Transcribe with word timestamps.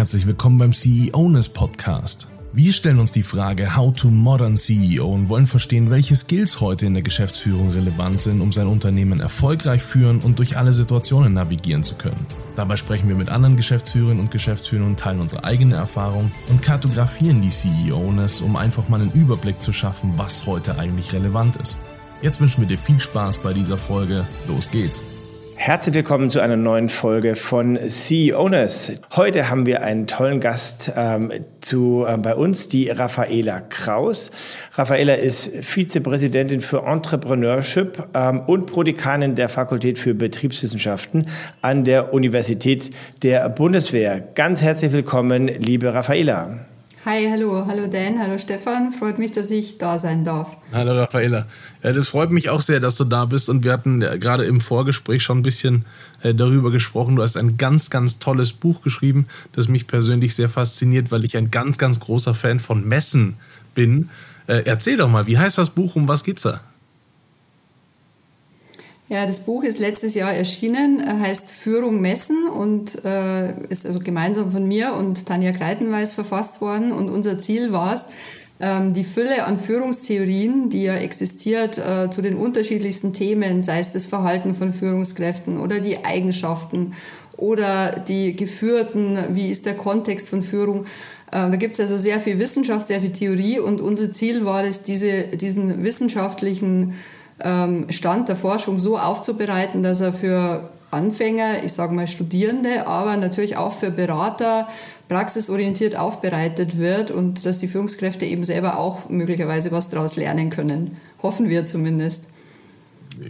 Herzlich 0.00 0.26
willkommen 0.26 0.56
beim 0.56 0.72
CEOness 0.72 1.50
Podcast. 1.50 2.26
Wir 2.54 2.72
stellen 2.72 3.00
uns 3.00 3.12
die 3.12 3.22
Frage 3.22 3.76
How 3.76 3.92
to 3.92 4.08
Modern 4.08 4.56
CEO 4.56 5.06
und 5.06 5.28
wollen 5.28 5.46
verstehen, 5.46 5.90
welche 5.90 6.16
Skills 6.16 6.62
heute 6.62 6.86
in 6.86 6.94
der 6.94 7.02
Geschäftsführung 7.02 7.70
relevant 7.72 8.22
sind, 8.22 8.40
um 8.40 8.50
sein 8.50 8.66
Unternehmen 8.66 9.20
erfolgreich 9.20 9.82
führen 9.82 10.20
und 10.20 10.38
durch 10.38 10.56
alle 10.56 10.72
Situationen 10.72 11.34
navigieren 11.34 11.84
zu 11.84 11.96
können. 11.96 12.26
Dabei 12.56 12.78
sprechen 12.78 13.10
wir 13.10 13.14
mit 13.14 13.28
anderen 13.28 13.56
Geschäftsführerinnen 13.56 14.20
und 14.20 14.30
Geschäftsführern 14.30 14.86
und 14.86 14.98
teilen 14.98 15.20
unsere 15.20 15.44
eigene 15.44 15.74
Erfahrung 15.74 16.30
und 16.48 16.62
kartografieren 16.62 17.42
die 17.42 17.50
CEOness, 17.50 18.40
um 18.40 18.56
einfach 18.56 18.88
mal 18.88 19.02
einen 19.02 19.12
Überblick 19.12 19.60
zu 19.60 19.74
schaffen, 19.74 20.14
was 20.16 20.46
heute 20.46 20.78
eigentlich 20.78 21.12
relevant 21.12 21.56
ist. 21.56 21.78
Jetzt 22.22 22.40
wünschen 22.40 22.62
wir 22.62 22.68
dir 22.68 22.78
viel 22.78 23.00
Spaß 23.00 23.36
bei 23.42 23.52
dieser 23.52 23.76
Folge. 23.76 24.26
Los 24.48 24.70
geht's! 24.70 25.02
Herzlich 25.62 25.94
willkommen 25.94 26.30
zu 26.30 26.40
einer 26.40 26.56
neuen 26.56 26.88
Folge 26.88 27.36
von 27.36 27.78
CEOness. 27.78 28.92
Heute 29.14 29.50
haben 29.50 29.66
wir 29.66 29.82
einen 29.82 30.06
tollen 30.06 30.40
Gast 30.40 30.90
ähm, 30.96 31.30
zu, 31.60 32.06
äh, 32.08 32.16
bei 32.16 32.34
uns, 32.34 32.68
die 32.68 32.88
Raffaela 32.88 33.60
Kraus. 33.60 34.30
Raffaela 34.72 35.12
ist 35.12 35.54
Vizepräsidentin 35.62 36.62
für 36.62 36.86
Entrepreneurship 36.86 38.08
ähm, 38.14 38.40
und 38.46 38.68
Prodekanin 38.72 39.34
der 39.34 39.50
Fakultät 39.50 39.98
für 39.98 40.14
Betriebswissenschaften 40.14 41.26
an 41.60 41.84
der 41.84 42.14
Universität 42.14 42.90
der 43.22 43.46
Bundeswehr. 43.50 44.18
Ganz 44.34 44.62
herzlich 44.62 44.92
willkommen, 44.92 45.48
liebe 45.48 45.92
Raffaela. 45.92 46.69
Hi, 47.06 47.26
hallo, 47.30 47.64
hallo 47.66 47.86
Dan, 47.86 48.18
hallo 48.18 48.36
Stefan. 48.36 48.92
Freut 48.92 49.18
mich, 49.18 49.32
dass 49.32 49.50
ich 49.50 49.78
da 49.78 49.96
sein 49.96 50.22
darf. 50.22 50.58
Hallo 50.70 50.92
Raffaela. 50.92 51.46
Ja, 51.82 51.94
das 51.94 52.10
freut 52.10 52.30
mich 52.30 52.50
auch 52.50 52.60
sehr, 52.60 52.78
dass 52.78 52.96
du 52.96 53.04
da 53.04 53.24
bist. 53.24 53.48
Und 53.48 53.64
wir 53.64 53.72
hatten 53.72 54.00
gerade 54.00 54.44
im 54.44 54.60
Vorgespräch 54.60 55.22
schon 55.22 55.38
ein 55.38 55.42
bisschen 55.42 55.86
äh, 56.22 56.34
darüber 56.34 56.70
gesprochen. 56.70 57.16
Du 57.16 57.22
hast 57.22 57.38
ein 57.38 57.56
ganz, 57.56 57.88
ganz 57.88 58.18
tolles 58.18 58.52
Buch 58.52 58.82
geschrieben, 58.82 59.28
das 59.52 59.66
mich 59.66 59.86
persönlich 59.86 60.34
sehr 60.34 60.50
fasziniert, 60.50 61.10
weil 61.10 61.24
ich 61.24 61.38
ein 61.38 61.50
ganz, 61.50 61.78
ganz 61.78 62.00
großer 62.00 62.34
Fan 62.34 62.58
von 62.58 62.86
Messen 62.86 63.36
bin. 63.74 64.10
Äh, 64.46 64.64
erzähl 64.66 64.98
doch 64.98 65.08
mal, 65.08 65.26
wie 65.26 65.38
heißt 65.38 65.56
das 65.56 65.70
Buch? 65.70 65.96
Um 65.96 66.06
was 66.06 66.22
geht's 66.22 66.42
da? 66.42 66.60
Ja, 69.10 69.26
das 69.26 69.40
Buch 69.40 69.64
ist 69.64 69.80
letztes 69.80 70.14
Jahr 70.14 70.32
erschienen, 70.32 71.04
heißt 71.04 71.50
Führung 71.50 72.00
messen 72.00 72.46
und 72.46 73.04
äh, 73.04 73.60
ist 73.68 73.84
also 73.84 73.98
gemeinsam 73.98 74.52
von 74.52 74.64
mir 74.64 74.94
und 74.94 75.26
Tanja 75.26 75.50
Greitenweiß 75.50 76.12
verfasst 76.12 76.60
worden. 76.60 76.92
Und 76.92 77.10
unser 77.10 77.40
Ziel 77.40 77.72
war 77.72 77.92
es, 77.92 78.10
ähm, 78.60 78.94
die 78.94 79.02
Fülle 79.02 79.46
an 79.46 79.58
Führungstheorien, 79.58 80.70
die 80.70 80.84
ja 80.84 80.94
existiert, 80.94 81.76
äh, 81.76 82.08
zu 82.08 82.22
den 82.22 82.36
unterschiedlichsten 82.36 83.12
Themen, 83.12 83.62
sei 83.62 83.80
es 83.80 83.92
das 83.92 84.06
Verhalten 84.06 84.54
von 84.54 84.72
Führungskräften 84.72 85.58
oder 85.58 85.80
die 85.80 86.04
Eigenschaften 86.04 86.94
oder 87.36 88.04
die 88.06 88.36
Geführten, 88.36 89.18
wie 89.30 89.50
ist 89.50 89.66
der 89.66 89.74
Kontext 89.74 90.28
von 90.28 90.44
Führung. 90.44 90.84
Äh, 91.32 91.50
da 91.50 91.56
gibt 91.56 91.74
es 91.74 91.80
also 91.80 91.98
sehr 91.98 92.20
viel 92.20 92.38
Wissenschaft, 92.38 92.86
sehr 92.86 93.00
viel 93.00 93.12
Theorie 93.12 93.58
und 93.58 93.80
unser 93.80 94.12
Ziel 94.12 94.44
war 94.44 94.62
es, 94.62 94.84
diese, 94.84 95.36
diesen 95.36 95.82
wissenschaftlichen 95.82 96.94
Stand 97.88 98.28
der 98.28 98.36
Forschung 98.36 98.78
so 98.78 98.98
aufzubereiten, 98.98 99.82
dass 99.82 100.00
er 100.00 100.12
für 100.12 100.70
Anfänger, 100.90 101.62
ich 101.64 101.72
sage 101.72 101.94
mal 101.94 102.06
Studierende, 102.06 102.86
aber 102.86 103.16
natürlich 103.16 103.56
auch 103.56 103.72
für 103.72 103.90
Berater 103.90 104.68
praxisorientiert 105.08 105.96
aufbereitet 105.96 106.78
wird 106.78 107.10
und 107.10 107.44
dass 107.44 107.58
die 107.58 107.68
Führungskräfte 107.68 108.24
eben 108.24 108.44
selber 108.44 108.78
auch 108.78 109.08
möglicherweise 109.08 109.72
was 109.72 109.90
daraus 109.90 110.16
lernen 110.16 110.50
können. 110.50 110.96
Hoffen 111.22 111.48
wir 111.48 111.64
zumindest. 111.64 112.28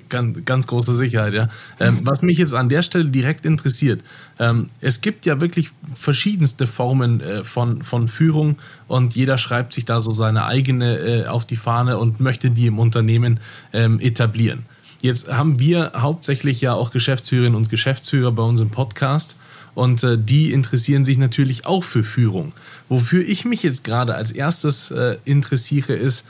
Ganz, 0.08 0.44
ganz 0.44 0.66
große 0.66 0.94
Sicherheit, 0.94 1.34
ja. 1.34 1.48
Ähm, 1.80 2.00
was 2.04 2.22
mich 2.22 2.38
jetzt 2.38 2.54
an 2.54 2.68
der 2.68 2.82
Stelle 2.82 3.06
direkt 3.06 3.44
interessiert, 3.44 4.02
ähm, 4.38 4.68
es 4.80 5.00
gibt 5.00 5.26
ja 5.26 5.40
wirklich 5.40 5.70
verschiedenste 5.94 6.66
Formen 6.66 7.20
äh, 7.20 7.44
von, 7.44 7.82
von 7.82 8.08
Führung 8.08 8.56
und 8.88 9.14
jeder 9.14 9.38
schreibt 9.38 9.72
sich 9.72 9.84
da 9.84 10.00
so 10.00 10.12
seine 10.12 10.44
eigene 10.44 10.98
äh, 10.98 11.26
auf 11.26 11.44
die 11.44 11.56
Fahne 11.56 11.98
und 11.98 12.20
möchte 12.20 12.50
die 12.50 12.66
im 12.66 12.78
Unternehmen 12.78 13.40
ähm, 13.72 13.98
etablieren. 14.00 14.66
Jetzt 15.02 15.32
haben 15.32 15.58
wir 15.58 15.92
hauptsächlich 15.96 16.60
ja 16.60 16.74
auch 16.74 16.90
Geschäftsführerinnen 16.90 17.56
und 17.56 17.70
Geschäftsführer 17.70 18.32
bei 18.32 18.42
uns 18.42 18.60
im 18.60 18.70
Podcast 18.70 19.36
und 19.74 20.02
äh, 20.04 20.18
die 20.18 20.52
interessieren 20.52 21.04
sich 21.04 21.18
natürlich 21.18 21.66
auch 21.66 21.84
für 21.84 22.04
Führung. 22.04 22.52
Wofür 22.88 23.26
ich 23.26 23.44
mich 23.44 23.62
jetzt 23.62 23.84
gerade 23.84 24.14
als 24.14 24.30
erstes 24.30 24.90
äh, 24.90 25.16
interessiere, 25.24 25.94
ist, 25.94 26.26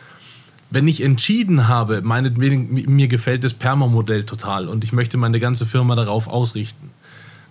wenn 0.71 0.87
ich 0.87 1.03
entschieden 1.03 1.69
habe, 1.69 2.01
meinetwegen, 2.03 2.73
mir 2.95 3.09
gefällt 3.09 3.43
das 3.45 3.55
Perma-Modell 3.55 4.25
total 4.25 4.69
und 4.69 4.85
ich 4.85 4.93
möchte 4.93 5.17
meine 5.17 5.41
ganze 5.41 5.67
Firma 5.67 5.97
darauf 5.97 6.29
ausrichten. 6.29 6.91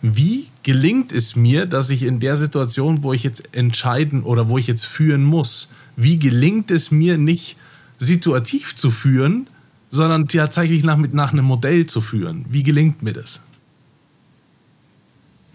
Wie 0.02 0.47
gelingt 0.63 1.12
es 1.12 1.35
mir, 1.35 1.66
dass 1.66 1.90
ich 1.90 2.03
in 2.03 2.22
der 2.22 2.38
Situation, 2.38 3.03
wo 3.03 3.12
ich 3.12 3.24
jetzt 3.24 3.53
entscheiden 3.53 4.24
oder 4.24 4.47
wo 4.47 4.57
ich 4.57 4.68
jetzt 4.68 4.85
führen 4.85 5.24
muss, 5.24 5.69
wie 5.97 6.18
gelingt 6.18 6.72
es 6.72 6.91
mir 6.91 7.18
nicht 7.18 7.57
situativ 7.97 8.75
zu 8.75 8.91
führen, 8.91 9.47
sondern 9.90 10.30
tatsächlich 10.30 10.84
nach, 10.84 10.97
nach 10.97 11.34
einem 11.34 11.46
Modell 11.46 11.86
zu 11.88 12.00
führen? 12.00 12.46
Wie 12.50 12.63
gelingt 12.63 13.03
mir 13.03 13.12
das? 13.13 13.41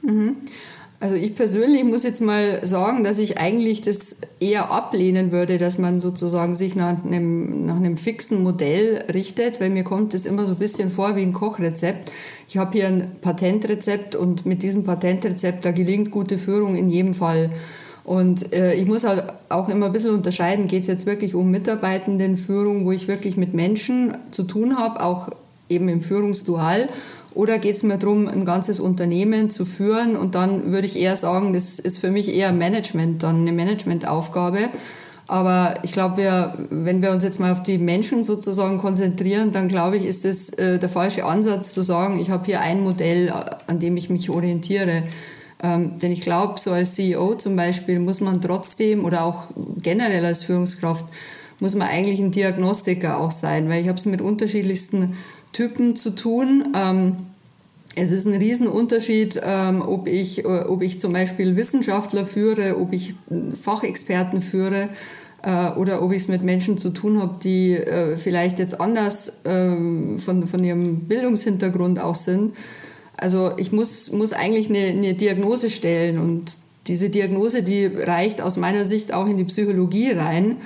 Mhm. 0.03 0.37
Also 1.05 1.17
ich 1.17 1.37
persönlich 1.37 1.85
muss 1.85 2.03
jetzt 2.03 2.23
mal 2.23 2.67
sagen, 2.67 3.05
dass 3.05 3.19
ich 3.19 3.37
eigentlich 3.37 3.83
das 3.83 4.23
eher 4.41 4.71
ablehnen 4.71 5.33
würde, 5.33 5.59
dass 5.59 5.77
man 5.77 6.01
sozusagen 6.01 6.57
sich 6.57 6.77
nach 6.77 7.05
einem, 7.05 7.67
nach 7.67 7.77
einem 7.77 7.99
fixen 7.99 8.43
Modell 8.43 9.05
richtet, 9.13 9.61
weil 9.61 9.69
mir 9.69 9.85
kommt 9.85 10.15
das 10.15 10.25
immer 10.25 10.47
so 10.47 10.53
ein 10.53 10.59
bisschen 10.59 10.91
vor 10.91 11.15
wie 11.15 11.21
ein 11.21 11.35
Kochrezept. 11.35 12.11
Ich 12.49 12.57
habe 12.57 12.73
hier 12.73 12.87
ein 12.87 13.17
Patentrezept 13.21 14.17
und 14.17 14.47
mit 14.47 14.63
diesem 14.63 14.85
Patentrezept, 14.85 15.67
da 15.67 15.73
gelingt 15.73 16.11
gute 16.11 16.39
Führung 16.39 16.75
in 16.75 16.89
jedem 16.89 17.13
Fall. 17.13 17.51
Und 18.03 18.55
äh, 18.55 18.73
ich 18.73 18.87
muss 18.87 19.05
halt 19.05 19.25
auch 19.51 19.69
immer 19.69 19.87
ein 19.87 19.93
bisschen 19.93 20.15
unterscheiden, 20.15 20.69
geht 20.69 20.85
es 20.85 20.89
jetzt 20.89 21.05
wirklich 21.05 21.35
um 21.35 21.51
Mitarbeitendenführung, 21.51 22.87
wo 22.87 22.93
ich 22.93 23.09
wirklich 23.09 23.37
mit 23.37 23.53
Menschen 23.53 24.17
zu 24.31 24.45
tun 24.45 24.79
habe, 24.79 25.03
auch 25.03 25.29
eben 25.69 25.91
im 25.91 26.01
Führungsdual 26.01 26.89
oder 27.35 27.59
geht 27.59 27.77
es 27.77 27.83
mir 27.83 27.99
darum, 27.99 28.29
ein 28.29 28.45
ganzes 28.45 28.81
Unternehmen 28.81 29.51
zu 29.51 29.65
führen? 29.65 30.17
Und 30.17 30.35
dann 30.35 30.71
würde 30.71 30.87
ich 30.87 30.97
eher 30.97 31.17
sagen, 31.17 31.53
das 31.53 31.79
ist 31.79 31.99
für 31.99 32.11
mich 32.11 32.29
eher 32.29 32.53
Management, 32.53 33.23
dann 33.23 33.41
eine 33.41 33.53
Managementaufgabe. 33.53 34.71
Aber 35.27 35.77
ich 35.83 35.93
glaube, 35.93 36.19
wir, 36.19 36.55
wenn 36.71 37.01
wir 37.03 37.11
uns 37.11 37.25
jetzt 37.25 37.41
mal 37.41 37.51
auf 37.51 37.63
die 37.63 37.79
Menschen 37.79 38.25
sozusagen 38.25 38.79
konzentrieren, 38.79 39.53
dann 39.53 39.69
glaube 39.69 39.97
ich, 39.97 40.05
ist 40.05 40.25
das 40.25 40.51
äh, 40.51 40.79
der 40.79 40.89
falsche 40.89 41.25
Ansatz 41.25 41.73
zu 41.73 41.83
sagen, 41.83 42.21
ich 42.21 42.31
habe 42.31 42.45
hier 42.45 42.61
ein 42.61 42.83
Modell, 42.83 43.33
an 43.67 43.81
dem 43.81 43.97
ich 43.97 44.11
mich 44.11 44.29
orientiere. 44.29 45.05
Ähm, 45.63 45.99
denn 45.99 46.13
ich 46.13 46.21
glaube, 46.21 46.61
so 46.61 46.73
als 46.73 46.95
CEO 46.95 47.37
zum 47.37 47.57
Beispiel 47.57 47.99
muss 48.01 48.21
man 48.21 48.43
trotzdem 48.43 49.05
oder 49.05 49.25
auch 49.25 49.45
generell 49.81 50.25
als 50.27 50.45
Führungskraft 50.45 51.07
muss 51.61 51.75
man 51.75 51.89
eigentlich 51.89 52.21
ein 52.21 52.33
Diagnostiker 52.33 53.19
auch 53.19 53.31
sein, 53.31 53.69
weil 53.69 53.81
ich 53.81 53.89
habe 53.89 53.99
es 53.99 54.05
mit 54.05 54.21
unterschiedlichsten 54.21 55.15
Typen 55.55 55.97
zu 55.97 56.11
tun. 56.11 56.75
Ähm, 56.77 57.17
es 57.97 58.11
ist 58.11 58.27
ein 58.27 58.35
Riesenunterschied, 58.35 59.41
ähm, 59.43 59.81
ob, 59.81 60.07
ich, 60.07 60.45
äh, 60.45 60.49
ob 60.49 60.83
ich 60.83 61.01
zum 61.01 61.13
Beispiel 61.13 61.57
Wissenschaftler 61.57 62.27
führe, 62.27 62.79
ob 62.79 62.93
ich 62.93 63.15
Fachexperten 63.59 64.43
führe 64.43 64.91
äh, 65.43 65.71
oder 65.71 66.03
ob 66.03 66.13
ich 66.13 66.25
es 66.25 66.29
mit 66.29 66.43
Menschen 66.43 66.77
zu 66.77 66.91
tun 66.91 67.21
habe, 67.21 67.39
die 67.43 67.73
äh, 67.73 68.17
vielleicht 68.17 68.59
jetzt 68.59 68.81
anders 68.81 69.43
ähm, 69.45 70.19
von, 70.19 70.47
von 70.47 70.63
ihrem 70.65 71.01
Bildungshintergrund 71.01 72.01
auch 72.01 72.17
sind. 72.17 72.55
Also 73.17 73.53
ich 73.57 73.71
muss, 73.71 74.11
muss 74.11 74.33
eigentlich 74.33 74.69
eine, 74.69 74.87
eine 74.89 75.15
Diagnose 75.15 75.71
stellen 75.71 76.19
und 76.19 76.53
diese 76.89 77.11
Diagnose, 77.11 77.63
die 77.63 77.87
reicht 77.87 78.43
aus 78.43 78.57
meiner 78.57 78.85
Sicht 78.85 79.15
auch 79.15 79.27
in 79.27 79.37
die 79.37 79.45
Psychologie 79.45 80.11
rein. 80.11 80.57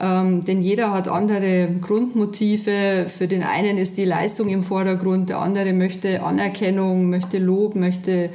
Ähm, 0.00 0.44
denn 0.44 0.60
jeder 0.60 0.92
hat 0.92 1.08
andere 1.08 1.68
Grundmotive. 1.80 3.06
Für 3.08 3.26
den 3.26 3.42
einen 3.42 3.78
ist 3.78 3.98
die 3.98 4.04
Leistung 4.04 4.48
im 4.48 4.62
Vordergrund, 4.62 5.30
der 5.30 5.38
andere 5.38 5.72
möchte 5.72 6.22
Anerkennung, 6.22 7.10
möchte 7.10 7.38
Lob, 7.38 7.74
möchte 7.74 8.30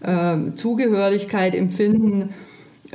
äh, 0.00 0.36
Zugehörigkeit 0.54 1.54
empfinden. 1.54 2.34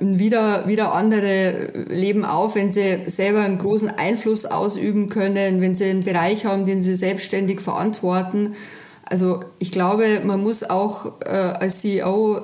Wieder, 0.02 0.68
wieder 0.68 0.94
andere 0.94 1.86
leben 1.90 2.24
auf, 2.24 2.56
wenn 2.56 2.72
sie 2.72 3.00
selber 3.08 3.42
einen 3.42 3.58
großen 3.58 3.90
Einfluss 3.90 4.46
ausüben 4.46 5.10
können, 5.10 5.62
wenn 5.62 5.76
sie 5.76 5.86
einen 5.86 6.04
Bereich 6.04 6.46
haben, 6.46 6.66
den 6.66 6.80
sie 6.80 6.96
selbstständig 6.96 7.60
verantworten. 7.60 8.56
Also 9.04 9.44
ich 9.58 9.72
glaube, 9.72 10.22
man 10.24 10.42
muss 10.42 10.64
auch 10.64 11.20
äh, 11.26 11.30
als 11.30 11.82
CEO 11.82 12.42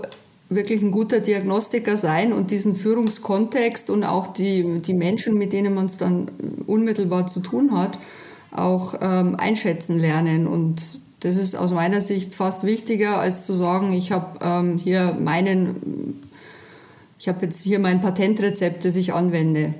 wirklich 0.50 0.82
ein 0.82 0.92
guter 0.92 1.20
Diagnostiker 1.20 1.98
sein 1.98 2.32
und 2.32 2.52
diesen 2.52 2.76
Führungskontext 2.76 3.90
und 3.90 4.04
auch 4.04 4.28
die, 4.28 4.82
die 4.82 4.94
Menschen, 4.94 5.38
mit 5.38 5.54
denen 5.54 5.74
man 5.74 5.88
es 5.88 5.98
dann 5.98 6.30
unmittelbar 6.68 7.28
zu 7.28 7.40
tun 7.40 7.78
hat, 7.78 7.98
auch 8.52 8.96
ähm, 9.02 9.36
einschätzen 9.36 9.98
lernen. 9.98 10.48
Und 10.48 11.00
das 11.22 11.38
ist 11.38 11.56
aus 11.56 11.74
meiner 11.74 12.02
Sicht 12.02 12.36
fast 12.36 12.64
wichtiger, 12.64 13.20
als 13.20 13.46
zu 13.46 13.54
sagen, 13.54 13.92
ich 13.92 14.12
habe 14.12 14.40
ähm, 14.42 14.78
hier 14.78 15.18
meinen, 15.20 16.22
ich 17.18 17.28
habe 17.28 17.46
jetzt 17.46 17.62
hier 17.62 17.80
mein 17.80 18.02
Patentrezept, 18.02 18.86
das 18.86 18.96
ich 18.96 19.14
anwende. 19.14 19.74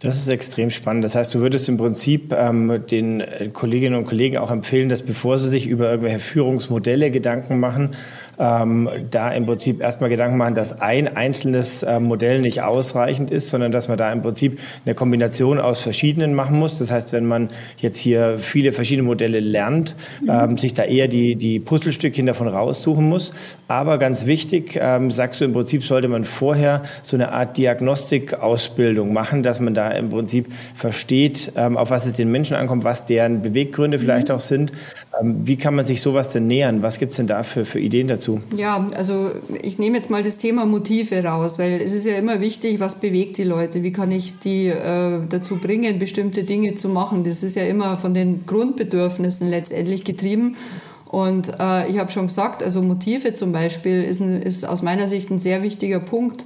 Das 0.00 0.18
ist 0.18 0.28
extrem 0.28 0.70
spannend. 0.70 1.04
Das 1.04 1.14
heißt, 1.14 1.34
du 1.34 1.40
würdest 1.40 1.70
im 1.70 1.78
Prinzip 1.78 2.32
ähm, 2.32 2.82
den 2.90 3.22
äh, 3.22 3.48
Kolleginnen 3.50 3.96
und 3.96 4.04
Kollegen 4.04 4.36
auch 4.36 4.50
empfehlen, 4.50 4.90
dass 4.90 5.02
bevor 5.02 5.38
sie 5.38 5.48
sich 5.48 5.66
über 5.66 5.90
irgendwelche 5.90 6.18
Führungsmodelle 6.18 7.10
Gedanken 7.10 7.58
machen, 7.58 7.94
ähm, 8.38 8.88
da 9.10 9.30
im 9.30 9.46
Prinzip 9.46 9.80
erstmal 9.80 10.10
Gedanken 10.10 10.36
machen, 10.36 10.54
dass 10.54 10.80
ein 10.80 11.16
einzelnes 11.16 11.82
äh, 11.82 12.00
Modell 12.00 12.40
nicht 12.40 12.62
ausreichend 12.62 13.30
ist, 13.30 13.48
sondern 13.48 13.72
dass 13.72 13.88
man 13.88 13.96
da 13.96 14.12
im 14.12 14.22
Prinzip 14.22 14.58
eine 14.84 14.94
Kombination 14.94 15.58
aus 15.58 15.82
verschiedenen 15.82 16.34
machen 16.34 16.58
muss. 16.58 16.78
Das 16.78 16.90
heißt, 16.90 17.12
wenn 17.12 17.26
man 17.26 17.50
jetzt 17.78 17.98
hier 17.98 18.38
viele 18.38 18.72
verschiedene 18.72 19.06
Modelle 19.06 19.40
lernt, 19.40 19.96
mhm. 20.22 20.30
ähm, 20.30 20.58
sich 20.58 20.74
da 20.74 20.84
eher 20.84 21.08
die, 21.08 21.36
die 21.36 21.60
Puzzlestückchen 21.60 22.26
davon 22.26 22.48
raussuchen 22.48 23.08
muss. 23.08 23.32
Aber 23.68 23.98
ganz 23.98 24.26
wichtig, 24.26 24.78
ähm, 24.80 25.10
sagst 25.10 25.40
du, 25.40 25.44
im 25.44 25.52
Prinzip 25.52 25.82
sollte 25.82 26.08
man 26.08 26.24
vorher 26.24 26.82
so 27.02 27.16
eine 27.16 27.32
Art 27.32 27.56
Diagnostikausbildung 27.56 29.12
machen, 29.12 29.42
dass 29.42 29.60
man 29.60 29.74
da 29.74 29.90
im 29.90 30.10
Prinzip 30.10 30.46
versteht, 30.74 31.52
ähm, 31.56 31.76
auf 31.76 31.90
was 31.90 32.06
es 32.06 32.14
den 32.14 32.30
Menschen 32.30 32.56
ankommt, 32.56 32.84
was 32.84 33.06
deren 33.06 33.42
Beweggründe 33.42 33.98
vielleicht 33.98 34.28
mhm. 34.28 34.34
auch 34.34 34.40
sind. 34.40 34.72
Ähm, 35.20 35.46
wie 35.46 35.56
kann 35.56 35.74
man 35.74 35.86
sich 35.86 36.00
sowas 36.00 36.28
denn 36.30 36.46
nähern? 36.46 36.82
Was 36.82 36.98
gibt 36.98 37.12
es 37.12 37.16
denn 37.16 37.26
da 37.26 37.42
für, 37.42 37.64
für 37.64 37.80
Ideen 37.80 38.08
dazu? 38.08 38.40
Ja, 38.56 38.86
also 38.96 39.30
ich 39.62 39.78
nehme 39.78 39.96
jetzt 39.96 40.10
mal 40.10 40.22
das 40.22 40.38
Thema 40.38 40.66
Motive 40.66 41.22
raus, 41.24 41.58
weil 41.58 41.80
es 41.80 41.92
ist 41.92 42.06
ja 42.06 42.16
immer 42.16 42.40
wichtig, 42.40 42.80
was 42.80 43.00
bewegt 43.00 43.38
die 43.38 43.44
Leute? 43.44 43.82
Wie 43.82 43.92
kann 43.92 44.10
ich 44.10 44.38
die 44.38 44.68
äh, 44.68 45.20
dazu 45.28 45.56
bringen, 45.56 45.98
bestimmte 45.98 46.44
Dinge 46.44 46.74
zu 46.74 46.88
machen? 46.88 47.24
Das 47.24 47.42
ist 47.42 47.56
ja 47.56 47.64
immer 47.64 47.96
von 47.96 48.14
den 48.14 48.46
Grundbedürfnissen 48.46 49.48
letztendlich 49.48 50.04
getrieben. 50.04 50.56
Und 51.06 51.52
äh, 51.60 51.88
ich 51.88 51.98
habe 51.98 52.10
schon 52.10 52.26
gesagt, 52.26 52.62
also 52.62 52.82
Motive 52.82 53.32
zum 53.32 53.52
Beispiel 53.52 54.02
ist, 54.02 54.20
ein, 54.20 54.42
ist 54.42 54.66
aus 54.66 54.82
meiner 54.82 55.06
Sicht 55.06 55.30
ein 55.30 55.38
sehr 55.38 55.62
wichtiger 55.62 56.00
Punkt. 56.00 56.44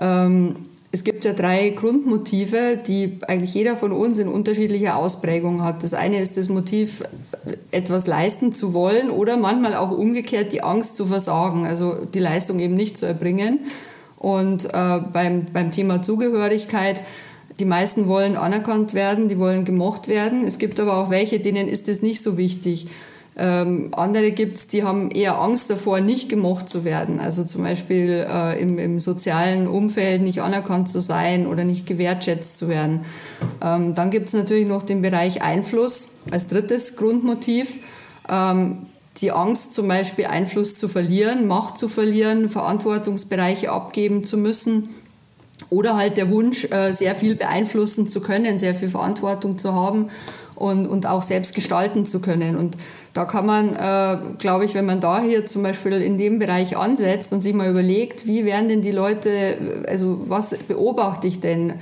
Ähm, 0.00 0.56
es 0.92 1.04
gibt 1.04 1.24
ja 1.24 1.32
drei 1.32 1.70
Grundmotive, 1.70 2.76
die 2.76 3.18
eigentlich 3.28 3.54
jeder 3.54 3.76
von 3.76 3.92
uns 3.92 4.18
in 4.18 4.26
unterschiedlicher 4.26 4.96
Ausprägung 4.96 5.62
hat. 5.62 5.84
Das 5.84 5.94
eine 5.94 6.20
ist 6.20 6.36
das 6.36 6.48
Motiv, 6.48 7.04
etwas 7.70 8.08
leisten 8.08 8.52
zu 8.52 8.74
wollen 8.74 9.08
oder 9.08 9.36
manchmal 9.36 9.76
auch 9.76 9.92
umgekehrt 9.92 10.52
die 10.52 10.64
Angst 10.64 10.96
zu 10.96 11.06
versagen, 11.06 11.64
also 11.64 11.94
die 12.12 12.18
Leistung 12.18 12.58
eben 12.58 12.74
nicht 12.74 12.98
zu 12.98 13.06
erbringen. 13.06 13.60
Und 14.18 14.64
äh, 14.64 14.98
beim, 15.12 15.46
beim 15.52 15.70
Thema 15.70 16.02
Zugehörigkeit, 16.02 17.02
die 17.60 17.64
meisten 17.64 18.08
wollen 18.08 18.36
anerkannt 18.36 18.92
werden, 18.92 19.28
die 19.28 19.38
wollen 19.38 19.64
gemocht 19.64 20.08
werden. 20.08 20.44
Es 20.44 20.58
gibt 20.58 20.80
aber 20.80 20.96
auch 20.96 21.10
welche, 21.10 21.38
denen 21.38 21.68
ist 21.68 21.88
es 21.88 22.02
nicht 22.02 22.20
so 22.20 22.36
wichtig. 22.36 22.88
Ähm, 23.36 23.90
andere 23.92 24.32
gibt 24.32 24.58
es, 24.58 24.68
die 24.68 24.82
haben 24.82 25.10
eher 25.10 25.38
Angst 25.38 25.70
davor, 25.70 26.00
nicht 26.00 26.28
gemocht 26.28 26.68
zu 26.68 26.84
werden. 26.84 27.20
Also 27.20 27.44
zum 27.44 27.62
Beispiel 27.62 28.26
äh, 28.28 28.60
im, 28.60 28.78
im, 28.78 29.00
sozialen 29.00 29.66
Umfeld 29.66 30.22
nicht 30.22 30.42
anerkannt 30.42 30.88
zu 30.88 31.00
sein 31.00 31.46
oder 31.46 31.64
nicht 31.64 31.86
gewertschätzt 31.86 32.58
zu 32.58 32.68
werden. 32.68 33.04
Ähm, 33.62 33.94
dann 33.94 34.10
gibt 34.10 34.28
es 34.28 34.34
natürlich 34.34 34.66
noch 34.66 34.82
den 34.82 35.00
Bereich 35.00 35.42
Einfluss 35.42 36.18
als 36.30 36.48
drittes 36.48 36.96
Grundmotiv. 36.96 37.78
Ähm, 38.28 38.86
die 39.20 39.32
Angst 39.32 39.74
zum 39.74 39.88
Beispiel 39.88 40.26
Einfluss 40.26 40.76
zu 40.76 40.88
verlieren, 40.88 41.46
Macht 41.46 41.78
zu 41.78 41.88
verlieren, 41.88 42.48
Verantwortungsbereiche 42.48 43.70
abgeben 43.70 44.24
zu 44.24 44.38
müssen. 44.38 44.90
Oder 45.68 45.96
halt 45.96 46.16
der 46.16 46.30
Wunsch, 46.30 46.64
äh, 46.70 46.92
sehr 46.92 47.14
viel 47.14 47.36
beeinflussen 47.36 48.08
zu 48.08 48.20
können, 48.20 48.58
sehr 48.58 48.74
viel 48.74 48.88
Verantwortung 48.88 49.58
zu 49.58 49.74
haben 49.74 50.10
und, 50.56 50.86
und 50.86 51.06
auch 51.06 51.22
selbst 51.22 51.54
gestalten 51.54 52.06
zu 52.06 52.20
können. 52.20 52.56
Und 52.56 52.76
da 53.12 53.24
kann 53.24 53.46
man, 53.46 53.74
äh, 53.74 54.18
glaube 54.38 54.64
ich, 54.64 54.74
wenn 54.74 54.86
man 54.86 55.00
da 55.00 55.20
hier 55.20 55.44
zum 55.46 55.62
Beispiel 55.62 55.94
in 55.94 56.16
dem 56.16 56.38
Bereich 56.38 56.76
ansetzt 56.76 57.32
und 57.32 57.40
sich 57.40 57.54
mal 57.54 57.68
überlegt, 57.68 58.26
wie 58.26 58.44
werden 58.44 58.68
denn 58.68 58.82
die 58.82 58.92
Leute, 58.92 59.84
also 59.88 60.20
was 60.28 60.56
beobachte 60.56 61.26
ich 61.26 61.40
denn? 61.40 61.74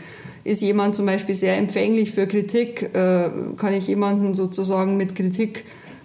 Ist 0.45 0.63
jemand 0.63 0.95
zum 0.95 1.05
Beispiel 1.05 1.35
sehr 1.35 1.59
empfänglich 1.59 2.13
für 2.13 2.27
Kritik? 2.27 2.95
Äh, 2.95 3.29
kann 3.59 3.75
ich 3.75 3.87
jemanden 3.87 4.35
sozusagen 4.35 4.97
mit 4.97 5.15
Kritik 5.15 5.65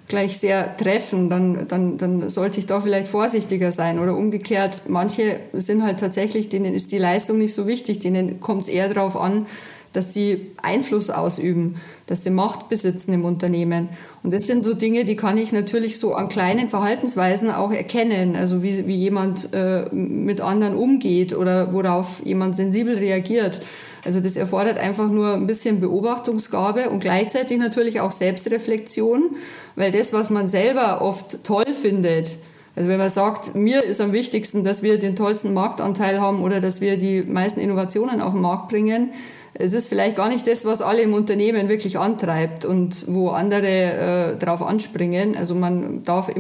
gleich 0.10 0.38
sehr 0.38 0.76
treffen, 0.76 1.30
dann, 1.30 1.68
dann, 1.68 1.98
dann 1.98 2.30
sollte 2.30 2.60
ich 2.60 2.66
da 2.66 2.82
vielleicht 2.82 3.08
vorsichtiger 3.08 3.72
sein. 3.72 4.00
Oder 4.00 4.18
umgekehrt, 4.18 4.82
manche 4.88 5.40
sind 5.54 5.84
halt 5.84 6.00
tatsächlich, 6.00 6.50
denen 6.50 6.74
ist 6.74 6.92
die 6.92 6.98
Leistung 6.98 7.38
nicht 7.38 7.54
so 7.54 7.68
wichtig, 7.68 8.00
denen 8.00 8.42
kommt 8.42 8.64
es 8.64 8.68
eher 8.68 8.90
darauf 8.90 9.16
an, 9.16 9.46
dass 9.94 10.14
sie 10.14 10.52
Einfluss 10.62 11.10
ausüben, 11.10 11.76
dass 12.08 12.24
sie 12.24 12.32
Macht 12.32 12.68
besitzen 12.68 13.14
im 13.14 13.24
Unternehmen. 13.24 13.90
Und 14.24 14.34
das 14.34 14.48
sind 14.48 14.64
so 14.64 14.74
Dinge, 14.74 15.04
die 15.04 15.18
kann 15.18 15.38
ich 15.38 15.52
natürlich 15.52 16.00
so 16.00 16.16
an 16.16 16.30
kleinen 16.30 16.70
Verhaltensweisen 16.70 17.52
auch 17.52 17.72
erkennen. 17.72 18.38
Also 18.38 18.64
wie, 18.64 18.88
wie 18.88 18.96
jemand 18.96 19.50
äh, 19.54 19.86
mit 19.94 20.40
anderen 20.40 20.76
umgeht 20.76 21.36
oder 21.36 21.74
worauf 21.74 22.26
jemand 22.26 22.56
sensibel 22.56 22.98
reagiert. 22.98 23.62
Also 24.06 24.22
das 24.22 24.38
erfordert 24.38 24.78
einfach 24.78 25.10
nur 25.10 25.34
ein 25.34 25.46
bisschen 25.46 25.82
Beobachtungsgabe 25.82 26.90
und 26.90 27.00
gleichzeitig 27.00 27.58
natürlich 27.58 28.00
auch 28.00 28.12
Selbstreflexion, 28.12 29.36
weil 29.76 29.92
das, 29.92 30.14
was 30.14 30.30
man 30.30 30.48
selber 30.48 31.02
oft 31.02 31.44
toll 31.44 31.74
findet, 31.74 32.38
also 32.76 32.90
wenn 32.90 32.98
man 32.98 33.10
sagt, 33.10 33.54
mir 33.54 33.84
ist 33.84 34.02
am 34.02 34.14
wichtigsten, 34.14 34.64
dass 34.64 34.82
wir 34.82 34.98
den 34.98 35.16
tollsten 35.16 35.54
Marktanteil 35.54 36.20
haben 36.20 36.42
oder 36.42 36.60
dass 36.60 36.82
wir 36.82 36.98
die 36.98 37.22
meisten 37.22 37.60
Innovationen 37.60 38.20
auf 38.20 38.34
den 38.34 38.42
Markt 38.42 38.70
bringen, 38.70 39.12
es 39.56 39.74
ist 39.74 39.88
vielleicht 39.88 40.16
gar 40.16 40.30
nicht 40.30 40.48
das, 40.48 40.66
was 40.66 40.82
alle 40.82 41.02
im 41.02 41.14
Unternehmen 41.14 41.70
wirklich 41.70 42.00
antreibt 42.00 42.66
und 42.66 43.06
wo 43.08 43.30
andere 43.30 43.68
äh, 43.68 44.38
darauf 44.38 44.64
anspringen. 44.64 45.38
Also 45.38 45.54
man 45.54 46.04
darf, 46.04 46.32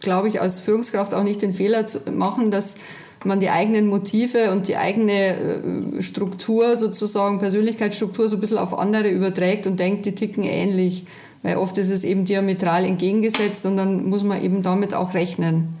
glaube 0.00 0.28
ich, 0.28 0.40
als 0.40 0.58
Führungskraft 0.58 1.14
auch 1.14 1.24
nicht 1.24 1.40
den 1.40 1.54
Fehler 1.54 1.86
machen, 2.12 2.50
dass 2.50 2.76
man 3.24 3.40
die 3.40 3.48
eigenen 3.48 3.86
Motive 3.86 4.50
und 4.50 4.68
die 4.68 4.76
eigene 4.76 5.12
äh, 5.12 6.02
Struktur 6.02 6.76
sozusagen, 6.76 7.38
Persönlichkeitsstruktur 7.38 8.28
so 8.28 8.36
ein 8.36 8.40
bisschen 8.40 8.58
auf 8.58 8.78
andere 8.78 9.08
überträgt 9.08 9.66
und 9.66 9.80
denkt, 9.80 10.04
die 10.04 10.14
ticken 10.14 10.44
ähnlich. 10.44 11.06
Weil 11.42 11.56
oft 11.56 11.78
ist 11.78 11.90
es 11.90 12.04
eben 12.04 12.26
diametral 12.26 12.84
entgegengesetzt 12.84 13.64
und 13.64 13.76
dann 13.76 14.04
muss 14.04 14.24
man 14.24 14.42
eben 14.42 14.62
damit 14.62 14.92
auch 14.92 15.14
rechnen. 15.14 15.74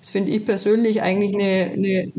Das 0.00 0.10
finde 0.10 0.30
ich 0.30 0.44
persönlich 0.44 1.02
eigentlich 1.02 1.34
eine, 1.34 1.72
eine 1.72 2.12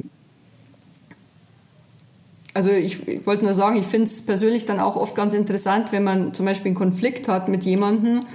also 2.54 2.72
ich, 2.72 3.07
ich 3.07 3.25
wollte 3.25 3.46
nur 3.46 3.54
sagen, 3.54 3.78
ich 3.78 3.86
finde 3.86 4.06
es 4.06 4.25
persönlich 4.25 4.66
dann 4.66 4.80
auch 4.80 4.96
oft 4.96 5.16
ganz 5.16 5.34
interessant, 5.34 5.92
wenn 5.92 6.04
man 6.04 6.34
zum 6.34 6.46
Beispiel 6.46 6.69
einen 6.69 6.78
Konflikt 6.78 7.28
hat 7.28 7.48
mit 7.48 7.63
jemandem, 7.63 8.25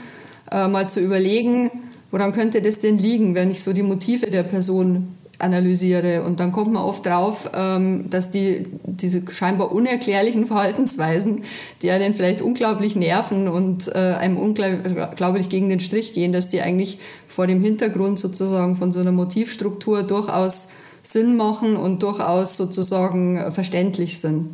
äh, 0.51 0.69
mal 0.69 0.89
zu 0.89 1.01
überlegen, 1.01 1.71
woran 2.11 2.33
könnte 2.33 2.63
das 2.63 2.79
denn 2.79 2.99
liegen, 2.99 3.35
wenn 3.35 3.51
ich 3.51 3.63
so 3.63 3.73
die 3.73 3.83
Motive 3.83 4.31
der 4.31 4.45
Person 4.45 5.15
analysiere. 5.39 6.23
Und 6.23 6.41
dann 6.41 6.53
kommt 6.53 6.73
man 6.73 6.85
oft 6.85 7.05
drauf, 7.05 7.51
ähm, 7.55 8.09
dass 8.11 8.31
die, 8.31 8.67
diese 8.85 9.23
scheinbar 9.31 9.73
unerklärlichen 9.73 10.47
Verhaltensweisen, 10.47 11.43
die 11.83 11.91
einen 11.91 12.15
vielleicht 12.15 12.41
unglaublich 12.41 12.97
nerven 12.97 13.49
und 13.49 13.89
äh, 13.89 13.99
einem 13.99 14.37
unglaublich 14.37 15.49
gegen 15.49 15.69
den 15.69 15.81
Strich 15.81 16.13
gehen, 16.13 16.33
dass 16.33 16.49
die 16.49 16.61
eigentlich 16.61 16.99
vor 17.27 17.47
dem 17.47 17.63
Hintergrund 17.63 18.19
sozusagen 18.19 18.77
von 18.77 18.93
so 18.93 19.01
einer 19.01 19.13
Motivstruktur 19.13 20.03
durchaus 20.03 20.71
Sinn 21.05 21.37
machen 21.37 21.77
und 21.77 22.03
durchaus 22.03 22.57
sozusagen 22.57 23.53
verständlich 23.53 24.19
sind. 24.19 24.49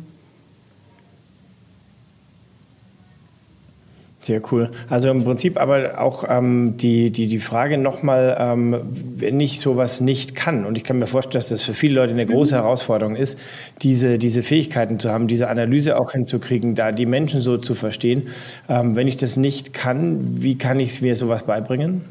Sehr 4.23 4.39
cool. 4.51 4.69
Also 4.87 5.09
im 5.09 5.23
Prinzip 5.23 5.59
aber 5.59 5.99
auch 5.99 6.25
ähm, 6.29 6.77
die, 6.77 7.09
die, 7.09 7.25
die 7.25 7.39
Frage 7.39 7.79
nochmal, 7.79 8.37
ähm, 8.39 8.75
wenn 9.17 9.39
ich 9.39 9.59
sowas 9.59 9.99
nicht 9.99 10.35
kann, 10.35 10.63
und 10.63 10.77
ich 10.77 10.83
kann 10.83 10.99
mir 10.99 11.07
vorstellen, 11.07 11.39
dass 11.39 11.49
das 11.49 11.61
für 11.61 11.73
viele 11.73 11.95
Leute 11.95 12.11
eine 12.11 12.27
große 12.27 12.53
mhm. 12.53 12.59
Herausforderung 12.59 13.15
ist, 13.15 13.39
diese, 13.81 14.19
diese 14.19 14.43
Fähigkeiten 14.43 14.99
zu 14.99 15.09
haben, 15.09 15.27
diese 15.27 15.49
Analyse 15.49 15.99
auch 15.99 16.11
hinzukriegen, 16.11 16.75
da 16.75 16.91
die 16.91 17.07
Menschen 17.07 17.41
so 17.41 17.57
zu 17.57 17.73
verstehen. 17.73 18.27
Ähm, 18.69 18.95
wenn 18.95 19.07
ich 19.07 19.17
das 19.17 19.37
nicht 19.37 19.73
kann, 19.73 20.39
wie 20.39 20.55
kann 20.55 20.79
ich 20.79 21.01
mir 21.01 21.15
sowas 21.15 21.43
beibringen? 21.43 22.03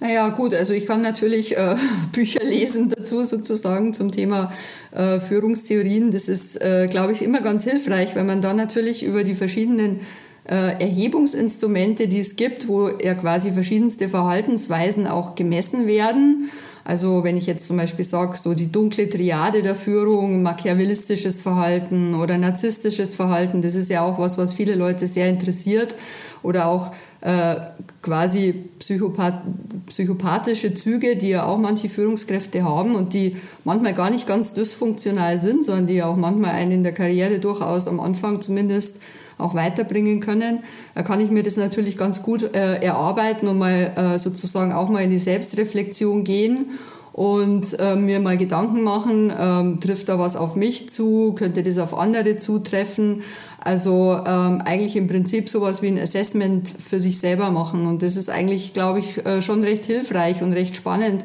Naja, 0.00 0.28
gut, 0.28 0.54
also 0.54 0.74
ich 0.74 0.86
kann 0.86 1.02
natürlich 1.02 1.56
äh, 1.56 1.74
Bücher 2.12 2.44
lesen 2.44 2.92
dazu 2.96 3.24
sozusagen 3.24 3.92
zum 3.92 4.12
Thema 4.12 4.52
äh, 4.92 5.18
Führungstheorien. 5.18 6.12
Das 6.12 6.28
ist, 6.28 6.60
äh, 6.60 6.86
glaube 6.88 7.12
ich, 7.12 7.22
immer 7.22 7.40
ganz 7.40 7.64
hilfreich, 7.64 8.14
weil 8.14 8.24
man 8.24 8.40
da 8.40 8.54
natürlich 8.54 9.04
über 9.04 9.24
die 9.24 9.34
verschiedenen 9.34 10.00
äh, 10.44 10.80
Erhebungsinstrumente, 10.80 12.06
die 12.06 12.20
es 12.20 12.36
gibt, 12.36 12.68
wo 12.68 12.88
ja 12.88 13.14
quasi 13.14 13.50
verschiedenste 13.50 14.08
Verhaltensweisen 14.08 15.08
auch 15.08 15.34
gemessen 15.34 15.86
werden. 15.88 16.50
Also 16.84 17.22
wenn 17.22 17.36
ich 17.36 17.46
jetzt 17.46 17.66
zum 17.66 17.76
Beispiel 17.76 18.04
sage, 18.04 18.38
so 18.38 18.54
die 18.54 18.72
dunkle 18.72 19.10
Triade 19.10 19.62
der 19.62 19.74
Führung, 19.74 20.42
machiavellistisches 20.42 21.42
Verhalten 21.42 22.14
oder 22.14 22.38
narzisstisches 22.38 23.14
Verhalten, 23.14 23.60
das 23.60 23.74
ist 23.74 23.90
ja 23.90 24.02
auch 24.02 24.18
was, 24.18 24.38
was 24.38 24.54
viele 24.54 24.74
Leute 24.74 25.06
sehr 25.06 25.28
interessiert. 25.28 25.96
Oder 26.42 26.66
auch 26.66 26.92
äh, 27.20 27.56
quasi 28.02 28.52
Psychopath 28.78 29.42
psychopathische 29.86 30.74
Züge, 30.74 31.16
die 31.16 31.30
ja 31.30 31.44
auch 31.44 31.58
manche 31.58 31.88
Führungskräfte 31.88 32.62
haben 32.62 32.94
und 32.94 33.14
die 33.14 33.36
manchmal 33.64 33.94
gar 33.94 34.10
nicht 34.10 34.26
ganz 34.26 34.52
dysfunktional 34.54 35.38
sind, 35.38 35.64
sondern 35.64 35.86
die 35.86 35.94
ja 35.94 36.06
auch 36.06 36.16
manchmal 36.16 36.52
einen 36.52 36.72
in 36.72 36.82
der 36.82 36.92
Karriere 36.92 37.38
durchaus 37.38 37.88
am 37.88 38.00
Anfang 38.00 38.40
zumindest 38.40 39.00
auch 39.38 39.54
weiterbringen 39.54 40.20
können, 40.20 40.64
da 40.94 41.02
kann 41.02 41.20
ich 41.20 41.30
mir 41.30 41.44
das 41.44 41.56
natürlich 41.56 41.96
ganz 41.96 42.22
gut 42.22 42.54
äh, 42.54 42.82
erarbeiten 42.82 43.46
und 43.46 43.58
mal 43.58 43.92
äh, 43.96 44.18
sozusagen 44.18 44.72
auch 44.72 44.88
mal 44.88 45.02
in 45.04 45.10
die 45.10 45.18
Selbstreflexion 45.18 46.24
gehen 46.24 46.78
und 47.18 47.76
äh, 47.80 47.96
mir 47.96 48.20
mal 48.20 48.36
Gedanken 48.36 48.84
machen, 48.84 49.32
ähm, 49.36 49.80
trifft 49.80 50.08
da 50.08 50.20
was 50.20 50.36
auf 50.36 50.54
mich 50.54 50.88
zu, 50.88 51.32
könnte 51.32 51.64
das 51.64 51.78
auf 51.78 51.98
andere 51.98 52.36
zutreffen. 52.36 53.22
Also 53.58 54.20
ähm, 54.24 54.62
eigentlich 54.64 54.94
im 54.94 55.08
Prinzip 55.08 55.48
sowas 55.48 55.82
wie 55.82 55.88
ein 55.88 55.98
Assessment 55.98 56.68
für 56.68 57.00
sich 57.00 57.18
selber 57.18 57.50
machen. 57.50 57.88
Und 57.88 58.02
das 58.02 58.14
ist 58.14 58.30
eigentlich, 58.30 58.72
glaube 58.72 59.00
ich, 59.00 59.26
äh, 59.26 59.42
schon 59.42 59.64
recht 59.64 59.84
hilfreich 59.84 60.42
und 60.42 60.52
recht 60.52 60.76
spannend, 60.76 61.24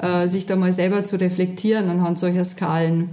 äh, 0.00 0.28
sich 0.28 0.46
da 0.46 0.54
mal 0.54 0.72
selber 0.72 1.02
zu 1.02 1.16
reflektieren 1.16 1.90
anhand 1.90 2.20
solcher 2.20 2.44
Skalen. 2.44 3.10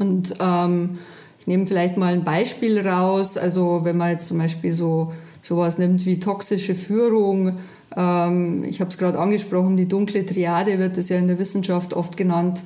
Und 0.00 0.34
ähm, 0.40 0.98
ich 1.38 1.46
nehme 1.46 1.68
vielleicht 1.68 1.96
mal 1.96 2.14
ein 2.14 2.24
Beispiel 2.24 2.80
raus. 2.80 3.36
Also 3.36 3.82
wenn 3.84 3.96
man 3.96 4.10
jetzt 4.10 4.26
zum 4.26 4.38
Beispiel 4.38 4.72
so 4.72 5.12
sowas 5.40 5.78
nimmt 5.78 6.04
wie 6.04 6.18
toxische 6.18 6.74
Führung, 6.74 7.58
ähm, 7.98 8.62
ich 8.64 8.80
habe 8.80 8.90
es 8.90 8.96
gerade 8.96 9.18
angesprochen, 9.18 9.76
die 9.76 9.88
dunkle 9.88 10.24
Triade 10.24 10.78
wird 10.78 10.96
es 10.96 11.08
ja 11.08 11.18
in 11.18 11.26
der 11.26 11.38
Wissenschaft 11.38 11.94
oft 11.94 12.16
genannt, 12.16 12.62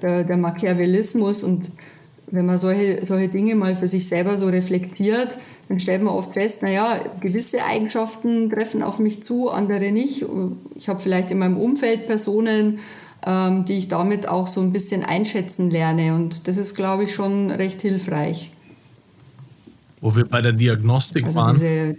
äh, 0.00 0.24
der 0.24 0.36
Machiavellismus. 0.36 1.42
Und 1.42 1.72
wenn 2.30 2.46
man 2.46 2.60
solche, 2.60 3.04
solche 3.04 3.28
Dinge 3.28 3.56
mal 3.56 3.74
für 3.74 3.88
sich 3.88 4.08
selber 4.08 4.38
so 4.38 4.46
reflektiert, 4.46 5.36
dann 5.68 5.80
stellt 5.80 6.02
man 6.02 6.14
oft 6.14 6.32
fest, 6.32 6.62
naja, 6.62 7.00
gewisse 7.20 7.64
Eigenschaften 7.64 8.48
treffen 8.50 8.82
auf 8.82 9.00
mich 9.00 9.22
zu, 9.22 9.50
andere 9.50 9.90
nicht. 9.90 10.24
Ich 10.76 10.88
habe 10.88 11.00
vielleicht 11.00 11.30
in 11.30 11.38
meinem 11.38 11.58
Umfeld 11.58 12.06
Personen, 12.06 12.78
ähm, 13.26 13.64
die 13.64 13.78
ich 13.78 13.88
damit 13.88 14.28
auch 14.28 14.46
so 14.46 14.60
ein 14.60 14.72
bisschen 14.72 15.02
einschätzen 15.02 15.70
lerne. 15.70 16.14
Und 16.14 16.46
das 16.46 16.56
ist, 16.56 16.76
glaube 16.76 17.04
ich, 17.04 17.14
schon 17.14 17.50
recht 17.50 17.82
hilfreich. 17.82 18.52
Wo 20.00 20.14
wir 20.14 20.24
bei 20.24 20.40
der 20.40 20.52
Diagnostik 20.52 21.24
also 21.24 21.34
waren. 21.34 21.54
Diese, 21.54 21.96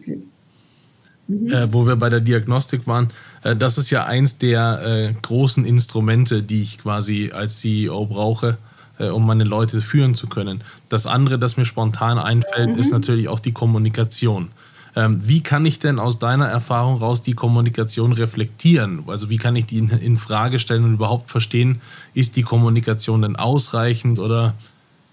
mhm. 1.29 1.51
äh, 1.51 1.71
wo 1.71 1.87
wir 1.87 1.95
bei 1.95 2.09
der 2.09 2.19
Diagnostik 2.19 2.87
waren, 2.87 3.11
äh, 3.43 3.55
das 3.55 3.77
ist 3.77 3.89
ja 3.89 4.05
eins 4.05 4.37
der 4.37 4.81
äh, 4.83 5.13
großen 5.21 5.65
Instrumente, 5.65 6.43
die 6.43 6.61
ich 6.61 6.79
quasi 6.79 7.31
als 7.33 7.59
CEO 7.59 8.05
brauche, 8.05 8.57
äh, 8.97 9.07
um 9.07 9.25
meine 9.25 9.45
Leute 9.45 9.81
führen 9.81 10.15
zu 10.15 10.27
können. 10.27 10.61
Das 10.89 11.07
andere, 11.07 11.39
das 11.39 11.55
mir 11.55 11.65
spontan 11.65 12.17
einfällt, 12.17 12.71
mhm. 12.71 12.79
ist 12.79 12.91
natürlich 12.91 13.29
auch 13.29 13.39
die 13.39 13.53
Kommunikation. 13.53 14.49
Ähm, 14.95 15.21
wie 15.27 15.41
kann 15.41 15.65
ich 15.65 15.79
denn 15.79 15.99
aus 15.99 16.19
deiner 16.19 16.47
Erfahrung 16.47 16.97
raus 16.97 17.21
die 17.21 17.33
Kommunikation 17.33 18.11
reflektieren? 18.11 19.03
Also 19.07 19.29
wie 19.29 19.37
kann 19.37 19.55
ich 19.55 19.67
die 19.67 19.77
in, 19.77 19.89
in 19.89 20.17
Frage 20.17 20.59
stellen 20.59 20.83
und 20.83 20.93
überhaupt 20.93 21.29
verstehen, 21.29 21.81
ist 22.13 22.35
die 22.35 22.43
Kommunikation 22.43 23.21
denn 23.21 23.35
ausreichend 23.35 24.19
oder 24.19 24.55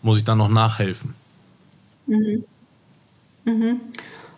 muss 0.02 0.18
ich 0.18 0.24
da 0.24 0.34
noch 0.34 0.48
nachhelfen? 0.48 1.14
Mhm. 2.06 2.44
Mhm. 3.44 3.80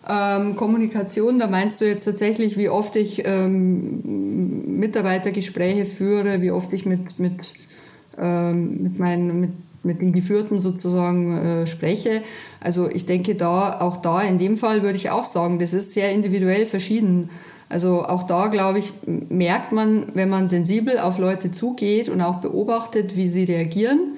Ähm, 0.09 0.55
Kommunikation, 0.55 1.37
da 1.37 1.47
meinst 1.47 1.79
du 1.81 1.85
jetzt 1.85 2.05
tatsächlich, 2.05 2.57
wie 2.57 2.69
oft 2.69 2.95
ich 2.95 3.23
ähm, 3.25 4.79
Mitarbeitergespräche 4.79 5.85
führe, 5.85 6.41
wie 6.41 6.51
oft 6.51 6.73
ich 6.73 6.85
mit, 6.85 7.19
mit, 7.19 7.53
ähm, 8.17 8.83
mit 8.83 8.99
meinen 8.99 9.39
mit 9.39 9.51
mit 9.83 10.01
den 10.01 10.11
Geführten 10.13 10.59
sozusagen 10.59 11.37
äh, 11.37 11.67
spreche. 11.67 12.21
Also 12.59 12.89
ich 12.89 13.05
denke 13.05 13.35
da, 13.35 13.79
auch 13.79 13.97
da 13.97 14.21
in 14.21 14.37
dem 14.37 14.57
Fall 14.57 14.83
würde 14.83 14.97
ich 14.97 15.09
auch 15.09 15.25
sagen, 15.25 15.59
das 15.59 15.73
ist 15.73 15.93
sehr 15.93 16.11
individuell 16.11 16.65
verschieden. 16.65 17.29
Also 17.69 18.03
auch 18.03 18.23
da, 18.23 18.47
glaube 18.47 18.79
ich, 18.79 18.93
merkt 19.05 19.71
man, 19.71 20.07
wenn 20.15 20.29
man 20.29 20.47
sensibel 20.47 20.97
auf 20.97 21.19
Leute 21.19 21.51
zugeht 21.51 22.09
und 22.09 22.21
auch 22.21 22.37
beobachtet, 22.37 23.15
wie 23.15 23.29
sie 23.29 23.43
reagieren, 23.43 24.15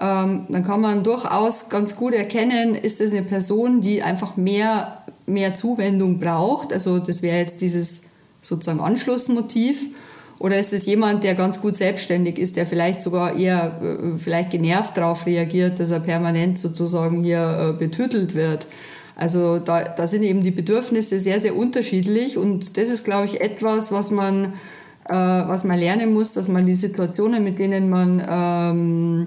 ähm, 0.00 0.46
dann 0.48 0.66
kann 0.66 0.80
man 0.80 1.04
durchaus 1.04 1.68
ganz 1.68 1.96
gut 1.96 2.14
erkennen, 2.14 2.74
ist 2.74 3.00
es 3.00 3.12
eine 3.12 3.22
Person, 3.22 3.80
die 3.80 4.02
einfach 4.02 4.36
mehr, 4.36 5.03
mehr 5.26 5.54
Zuwendung 5.54 6.18
braucht. 6.20 6.72
Also 6.72 6.98
das 6.98 7.22
wäre 7.22 7.38
jetzt 7.38 7.60
dieses 7.60 8.12
sozusagen 8.40 8.80
Anschlussmotiv 8.80 9.88
oder 10.40 10.58
ist 10.58 10.72
es 10.72 10.86
jemand, 10.86 11.24
der 11.24 11.34
ganz 11.34 11.60
gut 11.60 11.76
selbstständig 11.76 12.38
ist, 12.38 12.56
der 12.56 12.66
vielleicht 12.66 13.00
sogar 13.00 13.36
eher 13.36 13.80
äh, 13.82 14.18
vielleicht 14.18 14.50
genervt 14.50 14.96
darauf 14.96 15.26
reagiert, 15.26 15.78
dass 15.78 15.90
er 15.90 16.00
permanent 16.00 16.58
sozusagen 16.58 17.22
hier 17.22 17.70
äh, 17.70 17.78
betütelt 17.78 18.34
wird? 18.34 18.66
Also 19.16 19.58
da, 19.60 19.84
da 19.84 20.06
sind 20.08 20.24
eben 20.24 20.42
die 20.42 20.50
Bedürfnisse 20.50 21.20
sehr, 21.20 21.38
sehr 21.38 21.56
unterschiedlich 21.56 22.36
und 22.36 22.76
das 22.76 22.90
ist, 22.90 23.04
glaube 23.04 23.26
ich, 23.26 23.40
etwas, 23.40 23.92
was 23.92 24.10
man, 24.10 24.54
äh, 25.08 25.12
was 25.12 25.62
man 25.62 25.78
lernen 25.78 26.12
muss, 26.12 26.32
dass 26.32 26.48
man 26.48 26.66
die 26.66 26.74
Situationen, 26.74 27.44
mit 27.44 27.60
denen 27.60 27.88
man 27.88 28.20
ähm, 28.28 29.26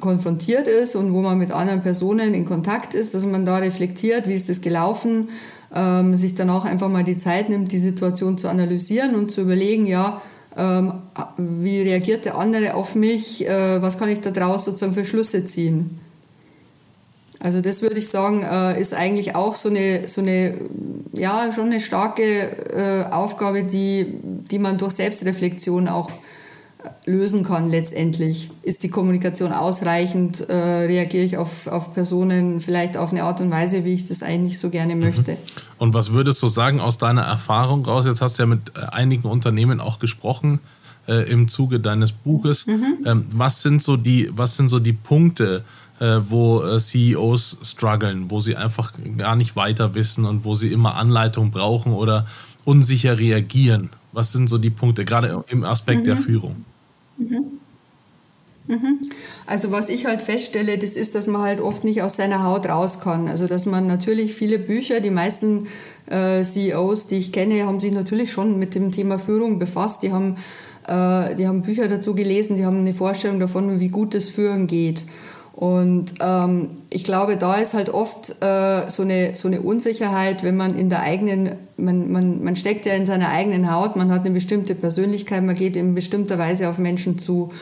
konfrontiert 0.00 0.66
ist 0.66 0.96
und 0.96 1.12
wo 1.12 1.22
man 1.22 1.38
mit 1.38 1.50
anderen 1.50 1.82
Personen 1.82 2.34
in 2.34 2.44
Kontakt 2.44 2.94
ist, 2.94 3.14
dass 3.14 3.24
man 3.26 3.46
da 3.46 3.58
reflektiert, 3.58 4.28
wie 4.28 4.34
ist 4.34 4.48
das 4.48 4.60
gelaufen, 4.60 5.28
ähm, 5.74 6.16
sich 6.16 6.34
dann 6.34 6.50
auch 6.50 6.64
einfach 6.64 6.88
mal 6.88 7.04
die 7.04 7.16
Zeit 7.16 7.48
nimmt, 7.48 7.72
die 7.72 7.78
Situation 7.78 8.38
zu 8.38 8.48
analysieren 8.48 9.14
und 9.14 9.30
zu 9.30 9.42
überlegen, 9.42 9.86
ja, 9.86 10.20
ähm, 10.56 10.92
wie 11.36 11.82
reagiert 11.82 12.24
der 12.24 12.38
andere 12.38 12.74
auf 12.74 12.94
mich, 12.94 13.46
äh, 13.46 13.82
was 13.82 13.98
kann 13.98 14.08
ich 14.08 14.20
da 14.20 14.30
draus 14.30 14.64
sozusagen 14.64 14.94
für 14.94 15.04
Schlüsse 15.04 15.44
ziehen. 15.44 16.00
Also 17.40 17.60
das 17.60 17.82
würde 17.82 17.98
ich 17.98 18.08
sagen, 18.08 18.42
äh, 18.42 18.80
ist 18.80 18.94
eigentlich 18.94 19.34
auch 19.34 19.54
so 19.56 19.68
eine, 19.68 20.08
so 20.08 20.20
eine 20.20 20.56
ja, 21.12 21.52
schon 21.52 21.66
eine 21.66 21.80
starke 21.80 22.22
äh, 22.22 23.12
Aufgabe, 23.12 23.64
die, 23.64 24.06
die 24.50 24.58
man 24.58 24.78
durch 24.78 24.94
Selbstreflexion 24.94 25.88
auch 25.88 26.10
lösen 27.06 27.44
kann 27.44 27.70
letztendlich. 27.70 28.50
Ist 28.62 28.82
die 28.82 28.88
Kommunikation 28.88 29.52
ausreichend? 29.52 30.40
Äh, 30.48 30.54
reagiere 30.54 31.24
ich 31.24 31.36
auf, 31.36 31.66
auf 31.66 31.94
Personen 31.94 32.60
vielleicht 32.60 32.96
auf 32.96 33.10
eine 33.10 33.24
Art 33.24 33.40
und 33.40 33.50
Weise, 33.50 33.84
wie 33.84 33.94
ich 33.94 34.06
das 34.06 34.22
eigentlich 34.22 34.58
so 34.58 34.70
gerne 34.70 34.96
möchte? 34.96 35.32
Mhm. 35.32 35.38
Und 35.78 35.94
was 35.94 36.12
würdest 36.12 36.42
du 36.42 36.48
sagen 36.48 36.80
aus 36.80 36.98
deiner 36.98 37.22
Erfahrung 37.22 37.84
raus? 37.84 38.06
Jetzt 38.06 38.22
hast 38.22 38.38
du 38.38 38.44
ja 38.44 38.46
mit 38.46 38.72
äh, 38.74 38.80
einigen 38.86 39.28
Unternehmen 39.28 39.80
auch 39.80 39.98
gesprochen 39.98 40.60
äh, 41.06 41.30
im 41.30 41.48
Zuge 41.48 41.80
deines 41.80 42.12
Buches. 42.12 42.66
Mhm. 42.66 42.98
Ähm, 43.04 43.26
was, 43.32 43.62
sind 43.62 43.82
so 43.82 43.96
die, 43.96 44.30
was 44.34 44.56
sind 44.56 44.68
so 44.68 44.78
die 44.78 44.92
Punkte, 44.92 45.64
äh, 46.00 46.20
wo 46.28 46.62
äh, 46.62 46.78
CEOs 46.78 47.58
strugglen, 47.62 48.30
wo 48.30 48.40
sie 48.40 48.56
einfach 48.56 48.92
gar 49.18 49.36
nicht 49.36 49.56
weiter 49.56 49.94
wissen 49.94 50.24
und 50.24 50.44
wo 50.44 50.54
sie 50.54 50.72
immer 50.72 50.96
Anleitung 50.96 51.50
brauchen 51.50 51.92
oder 51.92 52.26
unsicher 52.64 53.18
reagieren? 53.18 53.90
Was 54.12 54.32
sind 54.32 54.48
so 54.48 54.58
die 54.58 54.70
Punkte, 54.70 55.04
gerade 55.04 55.44
im 55.48 55.64
Aspekt 55.64 56.00
mhm. 56.00 56.04
der 56.04 56.16
Führung? 56.16 56.64
Mhm. 57.18 57.60
Also 59.46 59.72
was 59.72 59.90
ich 59.90 60.06
halt 60.06 60.22
feststelle, 60.22 60.78
das 60.78 60.96
ist, 60.96 61.14
dass 61.14 61.26
man 61.26 61.42
halt 61.42 61.60
oft 61.60 61.84
nicht 61.84 62.02
aus 62.02 62.16
seiner 62.16 62.44
Haut 62.44 62.66
raus 62.66 63.00
kann. 63.00 63.28
Also 63.28 63.46
dass 63.46 63.66
man 63.66 63.86
natürlich 63.86 64.34
viele 64.34 64.58
Bücher, 64.58 65.00
die 65.00 65.10
meisten 65.10 65.66
äh, 66.06 66.42
CEOs, 66.42 67.06
die 67.06 67.16
ich 67.16 67.32
kenne, 67.32 67.66
haben 67.66 67.80
sich 67.80 67.92
natürlich 67.92 68.32
schon 68.32 68.58
mit 68.58 68.74
dem 68.74 68.90
Thema 68.90 69.18
Führung 69.18 69.58
befasst. 69.58 70.02
Die 70.02 70.12
haben, 70.12 70.36
äh, 70.86 71.34
die 71.34 71.46
haben 71.46 71.62
Bücher 71.62 71.88
dazu 71.88 72.14
gelesen, 72.14 72.56
die 72.56 72.64
haben 72.64 72.78
eine 72.78 72.94
Vorstellung 72.94 73.38
davon, 73.38 73.80
wie 73.80 73.88
gut 73.88 74.14
das 74.14 74.30
Führen 74.30 74.66
geht. 74.66 75.04
Und 75.56 76.14
ähm, 76.20 76.70
ich 76.90 77.04
glaube, 77.04 77.36
da 77.36 77.54
ist 77.54 77.74
halt 77.74 77.88
oft 77.88 78.42
äh, 78.42 78.88
so, 78.88 79.04
eine, 79.04 79.36
so 79.36 79.46
eine 79.46 79.60
Unsicherheit, 79.60 80.42
wenn 80.42 80.56
man 80.56 80.76
in 80.76 80.90
der 80.90 81.00
eigenen, 81.02 81.52
man, 81.76 82.10
man, 82.10 82.42
man 82.42 82.56
steckt 82.56 82.86
ja 82.86 82.94
in 82.94 83.06
seiner 83.06 83.28
eigenen 83.28 83.72
Haut, 83.72 83.94
man 83.94 84.10
hat 84.10 84.22
eine 84.24 84.34
bestimmte 84.34 84.74
Persönlichkeit, 84.74 85.44
man 85.44 85.54
geht 85.54 85.76
in 85.76 85.94
bestimmter 85.94 86.40
Weise 86.40 86.68
auf 86.68 86.78
Menschen 86.78 87.20
zu. 87.20 87.52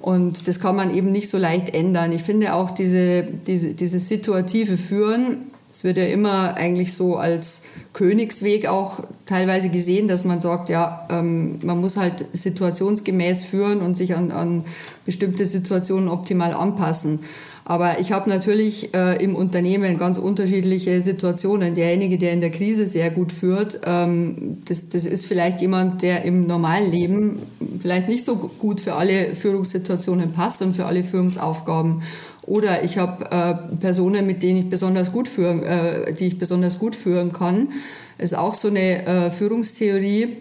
Und 0.00 0.46
das 0.46 0.60
kann 0.60 0.76
man 0.76 0.94
eben 0.94 1.10
nicht 1.10 1.28
so 1.28 1.38
leicht 1.38 1.74
ändern. 1.74 2.12
Ich 2.12 2.22
finde 2.22 2.54
auch 2.54 2.70
diese, 2.70 3.24
diese, 3.24 3.74
diese 3.74 3.98
situative 3.98 4.76
Führen, 4.76 5.49
es 5.72 5.84
wird 5.84 5.98
ja 5.98 6.04
immer 6.04 6.54
eigentlich 6.56 6.94
so 6.94 7.16
als 7.16 7.66
Königsweg 7.92 8.66
auch 8.66 9.00
teilweise 9.26 9.68
gesehen, 9.68 10.08
dass 10.08 10.24
man 10.24 10.40
sagt, 10.40 10.68
ja, 10.68 11.06
ähm, 11.10 11.58
man 11.62 11.80
muss 11.80 11.96
halt 11.96 12.24
situationsgemäß 12.32 13.44
führen 13.44 13.80
und 13.80 13.96
sich 13.96 14.14
an, 14.16 14.32
an 14.32 14.64
bestimmte 15.04 15.46
Situationen 15.46 16.08
optimal 16.08 16.54
anpassen. 16.54 17.20
Aber 17.64 18.00
ich 18.00 18.10
habe 18.10 18.28
natürlich 18.28 18.94
äh, 18.94 19.22
im 19.22 19.36
Unternehmen 19.36 19.96
ganz 19.96 20.18
unterschiedliche 20.18 21.00
Situationen. 21.00 21.76
Derjenige, 21.76 22.18
der 22.18 22.32
in 22.32 22.40
der 22.40 22.50
Krise 22.50 22.88
sehr 22.88 23.12
gut 23.12 23.32
führt, 23.32 23.82
ähm, 23.84 24.58
das, 24.64 24.88
das 24.88 25.06
ist 25.06 25.26
vielleicht 25.26 25.60
jemand, 25.60 26.02
der 26.02 26.24
im 26.24 26.48
normalen 26.48 26.90
Leben 26.90 27.38
vielleicht 27.78 28.08
nicht 28.08 28.24
so 28.24 28.34
gut 28.34 28.80
für 28.80 28.94
alle 28.94 29.36
Führungssituationen 29.36 30.32
passt 30.32 30.62
und 30.62 30.74
für 30.74 30.86
alle 30.86 31.04
Führungsaufgaben. 31.04 32.02
Oder 32.46 32.82
ich 32.82 32.98
habe 32.98 33.30
äh, 33.30 33.76
Personen, 33.76 34.26
mit 34.26 34.42
denen 34.42 34.58
ich 34.58 34.70
besonders 34.70 35.12
gut 35.12 35.28
führen, 35.28 35.62
äh, 35.62 36.12
die 36.14 36.28
ich 36.28 36.38
besonders 36.38 36.78
gut 36.78 36.96
führen 36.96 37.32
kann. 37.32 37.68
Ist 38.18 38.36
auch 38.36 38.54
so 38.54 38.68
eine 38.68 39.06
äh, 39.06 39.30
Führungstheorie, 39.30 40.36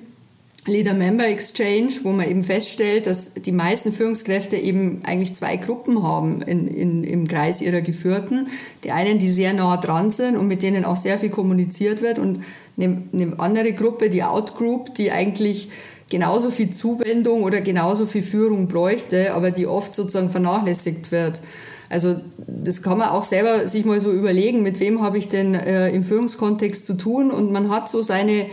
Leader-Member 0.66 1.28
Exchange, 1.28 1.90
wo 2.04 2.12
man 2.12 2.30
eben 2.30 2.44
feststellt, 2.44 3.08
dass 3.08 3.34
die 3.34 3.52
meisten 3.52 3.94
Führungskräfte 3.94 4.58
eben 4.58 5.02
eigentlich 5.04 5.34
zwei 5.34 5.58
Gruppen 5.58 6.04
haben 6.04 6.42
in, 6.42 6.68
in, 6.68 7.04
im 7.04 7.28
Kreis 7.28 7.62
ihrer 7.62 7.82
Geführten. 7.82 8.48
Die 8.84 8.92
einen, 8.92 9.20
die 9.20 9.30
sehr 9.30 9.54
nah 9.54 9.78
dran 9.78 10.12
sind 10.12 10.38
und 10.38 10.48
mit 10.48 10.62
denen 10.62 10.86
auch 10.86 10.96
sehr 10.96 11.18
viel 11.18 11.30
kommuniziert 11.30 12.02
wird 12.02 12.20
und 12.20 12.44
eine, 12.78 13.02
eine 13.14 13.40
andere 13.40 13.74
Gruppe, 13.74 14.10
die 14.10 14.24
Outgroup, 14.24 14.96
die 14.96 15.12
eigentlich 15.12 15.70
genauso 16.10 16.52
viel 16.52 16.72
Zuwendung 16.72 17.44
oder 17.44 17.62
genauso 17.62 18.06
viel 18.06 18.24
Führung 18.24 18.68
bräuchte, 18.68 19.34
aber 19.34 19.52
die 19.52 19.68
oft 19.68 19.96
sozusagen 19.96 20.30
vernachlässigt 20.30 21.12
wird. 21.12 21.42
Also 21.90 22.16
das 22.48 22.82
kann 22.82 23.00
man 23.00 23.10
auch 23.10 23.24
selber 23.24 23.68
sich 23.68 23.84
mal 23.84 24.00
so 24.00 24.12
überlegen, 24.12 24.62
mit 24.62 24.80
wem 24.80 25.02
habe 25.02 25.18
ich 25.18 25.28
denn 25.28 25.56
äh, 25.56 25.90
im 25.90 26.04
Führungskontext 26.04 26.86
zu 26.86 26.96
tun? 26.96 27.32
Und 27.32 27.52
man 27.52 27.70
hat 27.70 27.90
so 27.90 28.02
seine 28.02 28.46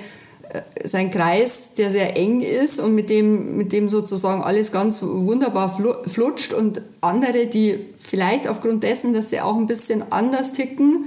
sein 0.85 1.11
Kreis, 1.11 1.75
der 1.75 1.91
sehr 1.91 2.17
eng 2.17 2.41
ist 2.41 2.79
und 2.79 2.95
mit 2.95 3.11
dem, 3.11 3.57
mit 3.57 3.73
dem 3.73 3.89
sozusagen 3.89 4.43
alles 4.43 4.73
ganz 4.73 5.03
wunderbar 5.03 5.77
flutscht. 6.07 6.53
Und 6.53 6.83
andere, 7.01 7.47
die 7.47 7.79
vielleicht 7.99 8.49
aufgrund 8.49 8.83
dessen, 8.83 9.15
dass 9.15 9.31
sie 9.31 9.41
auch 9.41 9.57
ein 9.57 9.67
bisschen 9.67 10.05
anders 10.11 10.53
ticken 10.53 11.07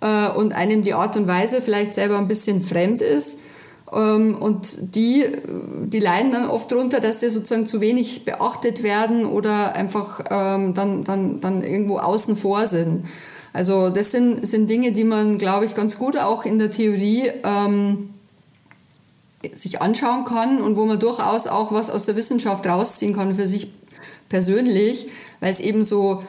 äh, 0.00 0.28
und 0.28 0.52
einem 0.52 0.82
die 0.82 0.94
Art 0.94 1.16
und 1.16 1.26
Weise 1.26 1.62
vielleicht 1.62 1.94
selber 1.94 2.18
ein 2.18 2.28
bisschen 2.28 2.60
fremd 2.62 3.02
ist, 3.02 3.42
und 3.92 4.94
die, 4.94 5.26
die 5.84 5.98
leiden 5.98 6.32
dann 6.32 6.48
oft 6.48 6.72
darunter, 6.72 7.00
dass 7.00 7.20
sie 7.20 7.28
sozusagen 7.28 7.66
zu 7.66 7.82
wenig 7.82 8.24
beachtet 8.24 8.82
werden 8.82 9.26
oder 9.26 9.74
einfach 9.74 10.24
ähm, 10.30 10.72
dann, 10.72 11.04
dann, 11.04 11.40
dann 11.40 11.62
irgendwo 11.62 11.98
außen 11.98 12.36
vor 12.36 12.66
sind. 12.66 13.04
Also 13.52 13.90
das 13.90 14.10
sind, 14.10 14.46
sind 14.46 14.70
Dinge, 14.70 14.92
die 14.92 15.04
man, 15.04 15.36
glaube 15.36 15.66
ich, 15.66 15.74
ganz 15.74 15.98
gut 15.98 16.16
auch 16.16 16.46
in 16.46 16.58
der 16.58 16.70
Theorie 16.70 17.30
ähm, 17.44 18.08
sich 19.52 19.82
anschauen 19.82 20.24
kann 20.24 20.62
und 20.62 20.76
wo 20.76 20.86
man 20.86 20.98
durchaus 20.98 21.46
auch 21.46 21.70
was 21.70 21.90
aus 21.90 22.06
der 22.06 22.16
Wissenschaft 22.16 22.66
rausziehen 22.66 23.14
kann 23.14 23.34
für 23.34 23.46
sich 23.46 23.68
persönlich, 24.30 25.08
weil 25.40 25.50
es 25.50 25.60
eben 25.60 25.84
so 25.84 26.22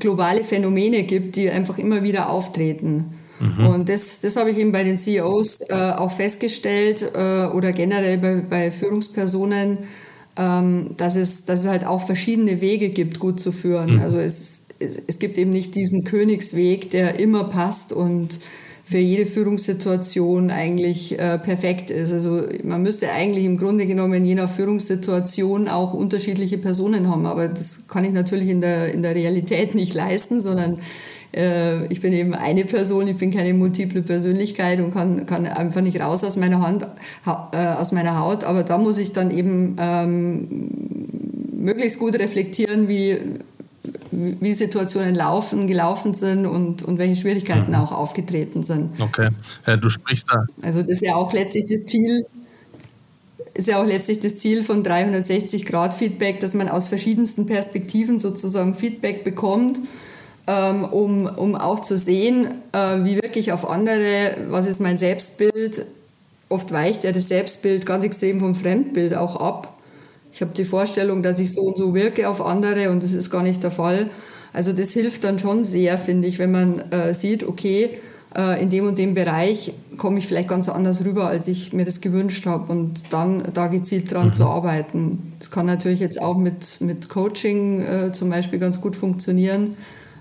globale 0.00 0.42
Phänomene 0.42 1.04
gibt, 1.04 1.36
die 1.36 1.48
einfach 1.48 1.78
immer 1.78 2.02
wieder 2.02 2.28
auftreten. 2.28 3.13
Mhm. 3.40 3.66
Und 3.66 3.88
das, 3.88 4.20
das 4.20 4.36
habe 4.36 4.50
ich 4.50 4.58
eben 4.58 4.72
bei 4.72 4.84
den 4.84 4.96
CEOs 4.96 5.60
äh, 5.68 5.74
auch 5.74 6.10
festgestellt 6.10 7.10
äh, 7.14 7.46
oder 7.46 7.72
generell 7.72 8.18
bei, 8.18 8.36
bei 8.48 8.70
Führungspersonen, 8.70 9.78
ähm, 10.36 10.90
dass, 10.96 11.16
es, 11.16 11.44
dass 11.44 11.60
es 11.60 11.66
halt 11.66 11.84
auch 11.84 12.04
verschiedene 12.04 12.60
Wege 12.60 12.90
gibt, 12.90 13.18
gut 13.18 13.40
zu 13.40 13.52
führen. 13.52 13.94
Mhm. 13.94 14.00
Also 14.00 14.18
es, 14.18 14.66
es, 14.78 15.02
es 15.06 15.18
gibt 15.18 15.38
eben 15.38 15.50
nicht 15.50 15.74
diesen 15.74 16.04
Königsweg, 16.04 16.90
der 16.90 17.18
immer 17.18 17.44
passt 17.44 17.92
und 17.92 18.40
für 18.86 18.98
jede 18.98 19.24
Führungssituation 19.24 20.50
eigentlich 20.50 21.18
äh, 21.18 21.38
perfekt 21.38 21.90
ist. 21.90 22.12
Also 22.12 22.42
man 22.62 22.82
müsste 22.82 23.10
eigentlich 23.10 23.46
im 23.46 23.56
Grunde 23.56 23.86
genommen 23.86 24.26
je 24.26 24.34
nach 24.34 24.50
Führungssituation 24.50 25.68
auch 25.68 25.94
unterschiedliche 25.94 26.58
Personen 26.58 27.08
haben, 27.08 27.24
aber 27.24 27.48
das 27.48 27.88
kann 27.88 28.04
ich 28.04 28.12
natürlich 28.12 28.50
in 28.50 28.60
der, 28.60 28.92
in 28.92 29.02
der 29.02 29.14
Realität 29.14 29.74
nicht 29.74 29.94
leisten, 29.94 30.38
sondern 30.42 30.80
äh, 31.34 31.86
ich 31.86 32.00
bin 32.00 32.12
eben 32.12 32.34
eine 32.34 32.64
Person, 32.64 33.08
ich 33.08 33.16
bin 33.16 33.32
keine 33.32 33.54
multiple 33.54 34.02
Persönlichkeit 34.02 34.80
und 34.80 34.92
kann, 34.92 35.26
kann 35.26 35.46
einfach 35.46 35.80
nicht 35.80 36.00
raus 36.00 36.24
aus 36.24 36.36
meiner 36.36 36.60
Hand, 36.60 36.86
äh, 37.52 37.56
aus 37.56 37.92
meiner 37.92 38.18
Haut. 38.18 38.44
Aber 38.44 38.62
da 38.62 38.78
muss 38.78 38.98
ich 38.98 39.12
dann 39.12 39.30
eben 39.30 39.76
ähm, 39.78 40.68
möglichst 41.52 41.98
gut 41.98 42.14
reflektieren, 42.14 42.88
wie, 42.88 43.18
wie 44.10 44.52
Situationen 44.52 45.14
laufen, 45.14 45.66
gelaufen 45.66 46.14
sind 46.14 46.46
und, 46.46 46.82
und 46.82 46.98
welche 46.98 47.16
Schwierigkeiten 47.16 47.72
mhm. 47.72 47.78
auch 47.78 47.92
aufgetreten 47.92 48.62
sind. 48.62 49.00
Okay, 49.00 49.30
äh, 49.66 49.76
du 49.76 49.90
sprichst 49.90 50.26
da. 50.30 50.46
Also 50.62 50.82
das 50.82 50.90
ist 50.90 51.02
ja 51.02 51.16
auch 51.16 51.32
letztlich 51.32 51.66
das 51.66 51.84
Ziel, 51.86 52.26
ist 53.54 53.68
ja 53.68 53.80
auch 53.80 53.86
letztlich 53.86 54.20
das 54.20 54.36
Ziel 54.36 54.62
von 54.62 54.84
360 54.84 55.66
Grad 55.66 55.94
Feedback, 55.94 56.40
dass 56.40 56.54
man 56.54 56.68
aus 56.68 56.88
verschiedensten 56.88 57.46
Perspektiven 57.46 58.18
sozusagen 58.18 58.74
Feedback 58.74 59.24
bekommt 59.24 59.78
ähm, 60.46 60.84
um, 60.84 61.26
um 61.26 61.54
auch 61.56 61.80
zu 61.80 61.96
sehen, 61.96 62.48
äh, 62.72 63.04
wie 63.04 63.16
wirklich 63.16 63.52
auf 63.52 63.68
andere, 63.68 64.36
was 64.48 64.66
ist 64.66 64.80
mein 64.80 64.98
Selbstbild. 64.98 65.86
Oft 66.48 66.72
weicht 66.72 67.04
ja 67.04 67.12
das 67.12 67.28
Selbstbild 67.28 67.86
ganz 67.86 68.04
extrem 68.04 68.40
vom 68.40 68.54
Fremdbild 68.54 69.14
auch 69.14 69.36
ab. 69.36 69.78
Ich 70.32 70.40
habe 70.42 70.52
die 70.54 70.64
Vorstellung, 70.64 71.22
dass 71.22 71.38
ich 71.38 71.52
so 71.52 71.62
und 71.62 71.78
so 71.78 71.94
wirke 71.94 72.28
auf 72.28 72.44
andere 72.44 72.90
und 72.90 73.02
das 73.02 73.12
ist 73.12 73.30
gar 73.30 73.42
nicht 73.42 73.62
der 73.62 73.70
Fall. 73.70 74.10
Also 74.52 74.72
das 74.72 74.92
hilft 74.92 75.24
dann 75.24 75.38
schon 75.38 75.64
sehr, 75.64 75.96
finde 75.96 76.28
ich, 76.28 76.38
wenn 76.38 76.52
man 76.52 76.78
äh, 76.90 77.14
sieht, 77.14 77.44
okay, 77.44 77.90
äh, 78.36 78.62
in 78.62 78.68
dem 78.68 78.86
und 78.86 78.98
dem 78.98 79.14
Bereich 79.14 79.72
komme 79.96 80.18
ich 80.18 80.26
vielleicht 80.26 80.48
ganz 80.48 80.68
anders 80.68 81.04
rüber, 81.04 81.28
als 81.28 81.48
ich 81.48 81.72
mir 81.72 81.84
das 81.84 82.00
gewünscht 82.00 82.46
habe 82.46 82.70
und 82.70 83.12
dann 83.12 83.44
da 83.54 83.68
gezielt 83.68 84.12
dran 84.12 84.28
mhm. 84.28 84.32
zu 84.32 84.44
arbeiten. 84.44 85.32
Das 85.38 85.50
kann 85.50 85.66
natürlich 85.66 86.00
jetzt 86.00 86.20
auch 86.20 86.36
mit, 86.36 86.80
mit 86.80 87.08
Coaching 87.08 87.80
äh, 87.82 88.12
zum 88.12 88.28
Beispiel 88.28 88.58
ganz 88.58 88.80
gut 88.80 88.94
funktionieren 88.96 89.76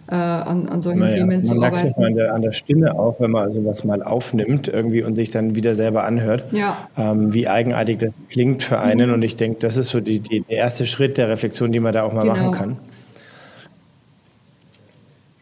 äh, 0.08 0.16
an, 0.16 0.68
an 0.68 0.82
solchen 0.82 1.00
naja, 1.00 1.16
Themen 1.18 1.46
zu 1.46 1.54
arbeiten. 1.54 1.76
Man 1.76 1.84
merkt 1.84 1.98
an 1.98 2.16
der, 2.16 2.34
an 2.34 2.42
der 2.42 2.52
Stimme 2.52 2.98
auch, 2.98 3.20
wenn 3.20 3.32
man 3.32 3.52
sowas 3.52 3.84
mal 3.84 4.04
aufnimmt 4.04 4.68
irgendwie 4.68 5.04
und 5.04 5.16
sich 5.16 5.32
dann 5.32 5.56
wieder 5.56 5.76
selber 5.76 6.04
anhört, 6.04 6.54
ja. 6.54 6.78
ähm, 6.98 7.34
wie 7.34 7.48
eigenartig 7.48 8.00
das 8.00 8.12
klingt 8.30 8.64
für 8.64 8.80
einen. 8.80 9.10
Mhm. 9.10 9.16
Und 9.16 9.24
ich 9.24 9.36
denke, 9.36 9.60
das 9.60 9.78
ist 9.78 9.90
so 9.90 10.00
die, 10.02 10.20
die, 10.20 10.42
der 10.42 10.58
erste 10.58 10.86
Schritt 10.86 11.18
der 11.18 11.30
Reflexion, 11.30 11.72
die 11.72 11.80
man 11.80 11.94
da 11.94 12.04
auch 12.04 12.14
mal 12.14 12.24
genau. 12.24 12.36
machen 12.36 12.52
kann. 12.52 12.78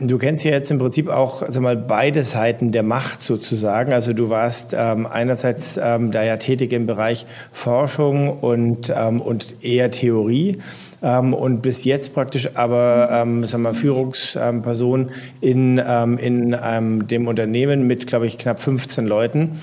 Du 0.03 0.17
kennst 0.17 0.43
ja 0.45 0.51
jetzt 0.51 0.71
im 0.71 0.79
Prinzip 0.79 1.09
auch 1.09 1.43
sag 1.47 1.61
mal, 1.61 1.77
beide 1.77 2.23
Seiten 2.23 2.71
der 2.71 2.81
Macht 2.81 3.21
sozusagen. 3.21 3.93
Also 3.93 4.13
du 4.13 4.29
warst 4.29 4.73
ähm, 4.75 5.05
einerseits 5.05 5.79
ähm, 5.81 6.11
da 6.11 6.23
ja 6.23 6.37
tätig 6.37 6.73
im 6.73 6.87
Bereich 6.87 7.27
Forschung 7.51 8.39
und, 8.39 8.91
ähm, 8.95 9.21
und 9.21 9.63
eher 9.63 9.91
Theorie 9.91 10.57
ähm, 11.03 11.35
und 11.35 11.61
bis 11.61 11.83
jetzt 11.83 12.15
praktisch 12.15 12.49
aber 12.55 13.09
ähm, 13.11 13.45
sagen 13.45 13.61
wir, 13.61 13.75
Führungsperson 13.75 15.11
in, 15.39 15.79
ähm, 15.85 16.17
in 16.17 16.57
ähm, 16.63 17.07
dem 17.07 17.27
Unternehmen 17.27 17.85
mit, 17.85 18.07
glaube 18.07 18.25
ich, 18.25 18.39
knapp 18.39 18.59
15 18.59 19.05
Leuten. 19.05 19.59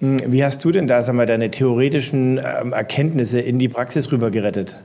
Hm, 0.00 0.16
wie 0.26 0.42
hast 0.42 0.64
du 0.64 0.70
denn 0.70 0.86
da 0.86 1.02
sag 1.02 1.14
mal, 1.14 1.26
deine 1.26 1.50
theoretischen 1.50 2.38
ähm, 2.38 2.72
Erkenntnisse 2.72 3.40
in 3.40 3.58
die 3.58 3.68
Praxis 3.68 4.10
rüber 4.10 4.30
gerettet? 4.30 4.78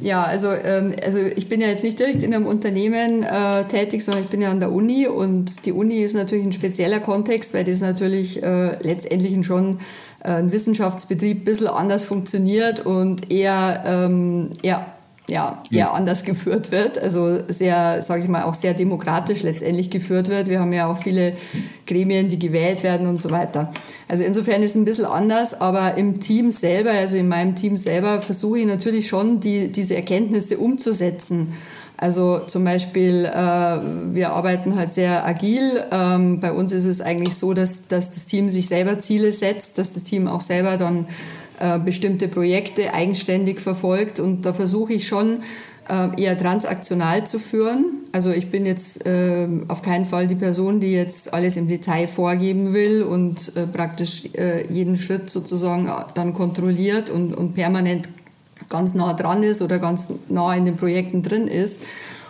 Ja, 0.00 0.24
also, 0.24 0.48
ähm, 0.52 0.94
also 1.04 1.18
ich 1.18 1.48
bin 1.48 1.60
ja 1.60 1.68
jetzt 1.68 1.82
nicht 1.82 1.98
direkt 1.98 2.22
in 2.22 2.34
einem 2.34 2.46
Unternehmen 2.46 3.22
äh, 3.22 3.64
tätig, 3.64 4.04
sondern 4.04 4.24
ich 4.24 4.30
bin 4.30 4.42
ja 4.42 4.50
an 4.50 4.60
der 4.60 4.72
Uni 4.72 5.06
und 5.06 5.64
die 5.64 5.72
Uni 5.72 6.02
ist 6.02 6.14
natürlich 6.14 6.44
ein 6.44 6.52
spezieller 6.52 7.00
Kontext, 7.00 7.54
weil 7.54 7.64
das 7.64 7.80
natürlich 7.80 8.42
äh, 8.42 8.76
letztendlich 8.82 9.46
schon 9.46 9.78
äh, 10.22 10.32
ein 10.32 10.52
Wissenschaftsbetrieb 10.52 11.42
ein 11.42 11.44
bisschen 11.44 11.68
anders 11.68 12.02
funktioniert 12.02 12.84
und 12.84 13.30
eher, 13.30 13.84
ähm, 13.86 14.50
eher 14.62 14.86
ja, 15.28 15.62
eher 15.70 15.92
anders 15.92 16.24
geführt 16.24 16.70
wird, 16.70 16.98
also 16.98 17.38
sehr, 17.48 18.02
sage 18.02 18.22
ich 18.22 18.28
mal, 18.28 18.44
auch 18.44 18.54
sehr 18.54 18.74
demokratisch 18.74 19.42
letztendlich 19.42 19.90
geführt 19.90 20.28
wird. 20.28 20.48
Wir 20.48 20.60
haben 20.60 20.72
ja 20.72 20.86
auch 20.86 20.98
viele 20.98 21.32
Gremien, 21.86 22.28
die 22.28 22.38
gewählt 22.38 22.82
werden 22.84 23.08
und 23.08 23.20
so 23.20 23.30
weiter. 23.30 23.72
Also 24.08 24.22
insofern 24.22 24.62
ist 24.62 24.72
es 24.72 24.76
ein 24.76 24.84
bisschen 24.84 25.04
anders, 25.04 25.60
aber 25.60 25.96
im 25.96 26.20
Team 26.20 26.52
selber, 26.52 26.92
also 26.92 27.16
in 27.16 27.28
meinem 27.28 27.56
Team 27.56 27.76
selber, 27.76 28.20
versuche 28.20 28.60
ich 28.60 28.66
natürlich 28.66 29.08
schon, 29.08 29.40
die, 29.40 29.68
diese 29.68 29.96
Erkenntnisse 29.96 30.58
umzusetzen. 30.58 31.54
Also 31.98 32.40
zum 32.46 32.62
Beispiel, 32.64 33.24
äh, 33.24 33.34
wir 34.12 34.30
arbeiten 34.32 34.76
halt 34.76 34.92
sehr 34.92 35.24
agil. 35.24 35.82
Ähm, 35.90 36.40
bei 36.40 36.52
uns 36.52 36.72
ist 36.72 36.84
es 36.84 37.00
eigentlich 37.00 37.34
so, 37.36 37.54
dass, 37.54 37.88
dass 37.88 38.10
das 38.10 38.26
Team 38.26 38.50
sich 38.50 38.68
selber 38.68 38.98
Ziele 38.98 39.32
setzt, 39.32 39.78
dass 39.78 39.94
das 39.94 40.04
Team 40.04 40.28
auch 40.28 40.42
selber 40.42 40.76
dann 40.76 41.06
äh, 41.60 41.78
bestimmte 41.78 42.28
Projekte 42.28 42.92
eigenständig 42.92 43.60
verfolgt. 43.60 44.20
Und 44.20 44.46
da 44.46 44.52
versuche 44.52 44.92
ich 44.92 45.06
schon 45.06 45.42
äh, 45.88 46.20
eher 46.20 46.36
transaktional 46.36 47.26
zu 47.26 47.38
führen. 47.38 48.04
Also 48.12 48.30
ich 48.30 48.50
bin 48.50 48.66
jetzt 48.66 49.06
äh, 49.06 49.48
auf 49.68 49.82
keinen 49.82 50.06
Fall 50.06 50.26
die 50.26 50.34
Person, 50.34 50.80
die 50.80 50.92
jetzt 50.92 51.32
alles 51.32 51.56
im 51.56 51.68
Detail 51.68 52.08
vorgeben 52.08 52.72
will 52.74 53.02
und 53.02 53.56
äh, 53.56 53.66
praktisch 53.66 54.24
jeden 54.68 54.96
Schritt 54.96 55.30
sozusagen 55.30 55.90
dann 56.14 56.32
kontrolliert 56.32 57.10
und, 57.10 57.34
und 57.34 57.54
permanent 57.54 58.08
ganz 58.68 58.94
nah 58.94 59.12
dran 59.12 59.42
ist 59.42 59.62
oder 59.62 59.78
ganz 59.78 60.12
nah 60.28 60.54
in 60.54 60.64
den 60.64 60.76
Projekten 60.76 61.22
drin 61.22 61.48
ist. 61.48 61.82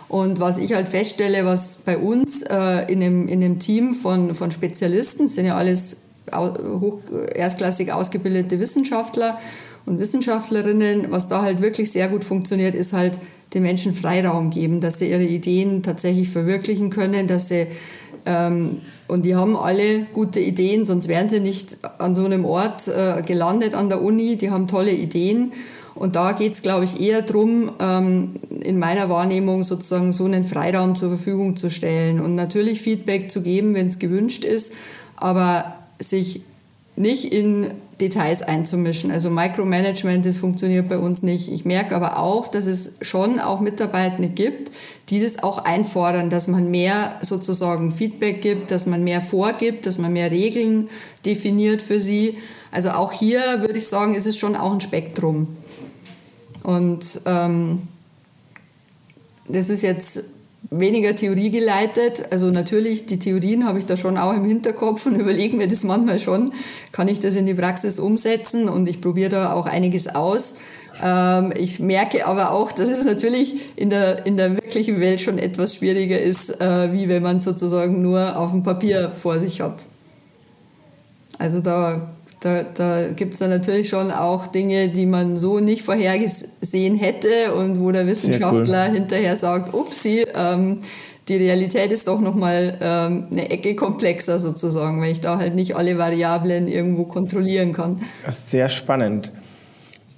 Und 0.07 0.39
was 0.39 0.57
ich 0.57 0.73
halt 0.73 0.87
feststelle, 0.87 1.45
was 1.45 1.77
bei 1.77 1.97
uns 1.97 2.41
äh, 2.43 2.91
in, 2.91 3.01
dem, 3.01 3.27
in 3.27 3.41
dem 3.41 3.59
Team 3.59 3.93
von, 3.93 4.33
von 4.33 4.51
Spezialisten, 4.51 5.27
sind 5.27 5.45
ja 5.45 5.57
alles 5.57 6.06
hoch, 6.31 6.99
erstklassig 7.33 7.91
ausgebildete 7.91 8.59
Wissenschaftler 8.59 9.39
und 9.85 9.99
Wissenschaftlerinnen, 9.99 11.11
was 11.11 11.29
da 11.29 11.41
halt 11.41 11.61
wirklich 11.61 11.91
sehr 11.91 12.09
gut 12.09 12.23
funktioniert, 12.23 12.75
ist 12.75 12.93
halt 12.93 13.17
den 13.53 13.63
Menschen 13.63 13.93
Freiraum 13.93 14.49
geben, 14.49 14.81
dass 14.81 14.99
sie 14.99 15.09
ihre 15.09 15.23
Ideen 15.23 15.83
tatsächlich 15.83 16.29
verwirklichen 16.29 16.89
können, 16.89 17.27
dass 17.27 17.47
sie 17.47 17.67
ähm, 18.25 18.81
und 19.07 19.23
die 19.23 19.35
haben 19.35 19.55
alle 19.55 20.01
gute 20.13 20.39
Ideen, 20.41 20.83
sonst 20.83 21.07
wären 21.07 21.29
sie 21.29 21.39
nicht 21.39 21.77
an 21.97 22.13
so 22.13 22.25
einem 22.25 22.43
Ort 22.43 22.87
äh, 22.89 23.21
gelandet 23.25 23.73
an 23.73 23.87
der 23.87 24.01
Uni. 24.01 24.35
Die 24.35 24.51
haben 24.51 24.67
tolle 24.67 24.91
Ideen. 24.91 25.53
Und 25.95 26.15
da 26.15 26.33
geht 26.33 26.51
es, 26.51 26.61
glaube 26.61 26.83
ich, 26.83 26.99
eher 26.99 27.21
darum, 27.21 27.71
ähm, 27.79 28.33
in 28.61 28.77
meiner 28.77 29.09
Wahrnehmung 29.09 29.63
sozusagen 29.63 30.13
so 30.13 30.25
einen 30.25 30.45
Freiraum 30.45 30.95
zur 30.95 31.09
Verfügung 31.09 31.55
zu 31.55 31.69
stellen 31.69 32.19
und 32.19 32.35
natürlich 32.35 32.81
Feedback 32.81 33.31
zu 33.31 33.41
geben, 33.41 33.73
wenn 33.73 33.87
es 33.87 33.97
gewünscht 33.97 34.43
ist, 34.43 34.75
aber 35.15 35.76
sich 35.99 36.41
nicht 36.95 37.31
in 37.31 37.71
Details 38.01 38.41
einzumischen. 38.41 39.11
Also 39.11 39.29
Micromanagement, 39.29 40.25
das 40.25 40.37
funktioniert 40.37 40.89
bei 40.89 40.97
uns 40.97 41.21
nicht. 41.21 41.51
Ich 41.51 41.63
merke 41.63 41.95
aber 41.95 42.17
auch, 42.17 42.47
dass 42.47 42.65
es 42.65 42.97
schon 43.01 43.39
auch 43.39 43.59
Mitarbeitende 43.59 44.29
gibt, 44.29 44.71
die 45.09 45.21
das 45.21 45.41
auch 45.41 45.59
einfordern, 45.59 46.29
dass 46.29 46.47
man 46.47 46.69
mehr 46.69 47.15
sozusagen 47.21 47.91
Feedback 47.91 48.41
gibt, 48.41 48.71
dass 48.71 48.87
man 48.87 49.03
mehr 49.03 49.21
vorgibt, 49.21 49.85
dass 49.85 49.99
man 49.99 50.11
mehr 50.13 50.31
Regeln 50.31 50.89
definiert 51.23 51.81
für 51.81 51.99
sie. 51.99 52.37
Also 52.71 52.91
auch 52.91 53.11
hier 53.11 53.61
würde 53.61 53.77
ich 53.77 53.87
sagen, 53.87 54.15
ist 54.15 54.27
es 54.27 54.37
schon 54.37 54.55
auch 54.55 54.73
ein 54.73 54.81
Spektrum. 54.81 55.47
Und 56.63 57.21
ähm, 57.25 57.83
das 59.47 59.69
ist 59.69 59.83
jetzt 59.83 60.25
weniger 60.69 61.15
Theorie 61.15 61.49
geleitet. 61.49 62.25
Also 62.31 62.49
natürlich, 62.49 63.05
die 63.05 63.19
Theorien 63.19 63.65
habe 63.65 63.79
ich 63.79 63.85
da 63.85 63.97
schon 63.97 64.17
auch 64.17 64.33
im 64.33 64.45
Hinterkopf 64.45 65.05
und 65.05 65.15
überlege 65.19 65.55
mir 65.55 65.67
das 65.67 65.83
manchmal 65.83 66.19
schon, 66.19 66.53
kann 66.91 67.07
ich 67.07 67.19
das 67.19 67.35
in 67.35 67.45
die 67.45 67.53
Praxis 67.53 67.99
umsetzen 67.99 68.69
und 68.69 68.87
ich 68.87 69.01
probiere 69.01 69.29
da 69.29 69.53
auch 69.53 69.65
einiges 69.65 70.13
aus. 70.13 70.59
Ähm, 71.03 71.53
ich 71.55 71.79
merke 71.79 72.25
aber 72.25 72.51
auch, 72.51 72.71
dass 72.71 72.89
es 72.89 73.05
natürlich 73.05 73.55
in 73.75 73.89
der, 73.89 74.25
in 74.25 74.37
der 74.37 74.55
wirklichen 74.55 74.99
Welt 74.99 75.21
schon 75.21 75.37
etwas 75.37 75.75
schwieriger 75.75 76.19
ist, 76.19 76.59
äh, 76.59 76.91
wie 76.91 77.07
wenn 77.07 77.23
man 77.23 77.39
sozusagen 77.39 78.01
nur 78.01 78.37
auf 78.37 78.51
dem 78.51 78.63
Papier 78.63 79.11
vor 79.11 79.39
sich 79.39 79.61
hat. 79.61 79.85
Also 81.37 81.59
da 81.59 82.09
da, 82.39 82.63
da 82.63 83.07
gibt 83.07 83.33
es 83.33 83.39
dann 83.39 83.49
natürlich 83.49 83.89
schon 83.89 84.11
auch 84.11 84.47
Dinge, 84.47 84.89
die 84.89 85.05
man 85.05 85.37
so 85.37 85.59
nicht 85.59 85.81
vorhergesehen 85.81 86.95
hätte 86.95 87.53
und 87.55 87.79
wo 87.79 87.91
der 87.91 88.05
Wissenschaftler 88.05 88.87
cool. 88.87 88.93
hinterher 88.93 89.37
sagt, 89.37 89.73
upsi, 89.73 90.25
ähm, 90.35 90.77
die 91.27 91.35
Realität 91.35 91.91
ist 91.91 92.07
doch 92.07 92.21
nochmal 92.21 92.77
ähm, 92.79 93.27
eine 93.31 93.49
Ecke 93.49 93.75
komplexer 93.75 94.39
sozusagen, 94.39 95.01
weil 95.01 95.11
ich 95.11 95.21
da 95.21 95.37
halt 95.37 95.55
nicht 95.55 95.75
alle 95.75 95.97
Variablen 95.97 96.67
irgendwo 96.67 97.05
kontrollieren 97.05 97.73
kann. 97.73 97.97
Das 98.25 98.39
ist 98.39 98.51
sehr 98.51 98.69
spannend. 98.69 99.31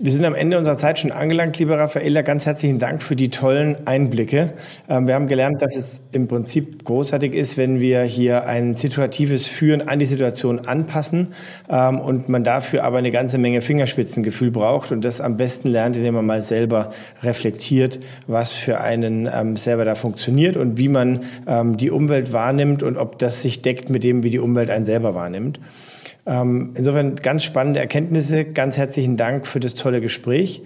Wir 0.02 0.14
sind 0.14 0.24
am 0.24 0.34
Ende 0.34 0.58
unserer 0.58 0.78
Zeit 0.78 0.98
schon 0.98 1.12
angelangt, 1.12 1.60
lieber 1.60 1.78
Raffaella. 1.78 2.22
Ganz 2.22 2.46
herzlichen 2.46 2.80
Dank 2.80 3.04
für 3.04 3.18
die 3.18 3.30
tollen 3.30 3.86
Einblicke. 3.86 4.54
Ähm, 4.88 5.08
wir 5.10 5.14
haben 5.14 5.28
gelernt, 5.28 5.62
dass 5.62 5.76
es 5.76 6.00
im 6.14 6.30
Prinzip 6.30 6.86
großartig 6.86 7.34
ist, 7.34 7.58
wenn 7.58 7.82
wir 7.82 8.04
hier 8.04 8.48
ein 8.48 8.78
situatives 8.78 9.46
Führen 9.48 9.90
an 9.90 10.00
die 10.00 10.06
Situation 10.06 10.60
anpassen 10.60 11.34
ähm, 11.70 12.00
und 12.00 12.30
man 12.30 12.46
dafür 12.46 12.86
aber 12.86 13.00
eine 13.00 13.12
ganze 13.12 13.40
Menge 13.40 13.60
Fingerspitzengefühl 13.60 14.52
braucht 14.52 14.94
und 14.94 15.04
das 15.04 15.20
am 15.20 15.36
besten 15.36 15.68
lernt, 15.68 15.98
indem 15.98 16.14
man 16.14 16.26
mal 16.26 16.42
selber 16.42 16.92
reflektiert, 17.22 18.00
was 18.26 18.54
für 18.54 18.80
einen 18.80 19.30
ähm, 19.30 19.58
selber 19.58 19.84
da 19.84 19.96
funktioniert 19.96 20.56
und 20.56 20.78
wie 20.78 20.88
man 20.88 21.26
die 21.76 21.92
Umwelt 21.92 22.32
wahrnimmt 22.32 22.84
und 22.84 22.96
ob 22.96 23.20
das 23.20 23.42
sich 23.42 23.62
deckt 23.62 23.90
mit 23.90 24.04
dem, 24.06 24.24
wie 24.24 24.30
die 24.30 24.40
Umwelt 24.40 24.70
einen 24.70 24.86
selber 24.86 25.14
wahrnimmt. 25.14 25.60
Ähm, 26.26 26.72
insofern 26.76 27.16
ganz 27.16 27.44
spannende 27.44 27.80
Erkenntnisse. 27.80 28.46
Ganz 28.46 28.78
herzlichen 28.78 29.18
Dank 29.18 29.48
für 29.48 29.60
das 29.60 29.74
tolle 29.74 30.02
Gespräch. 30.02 30.64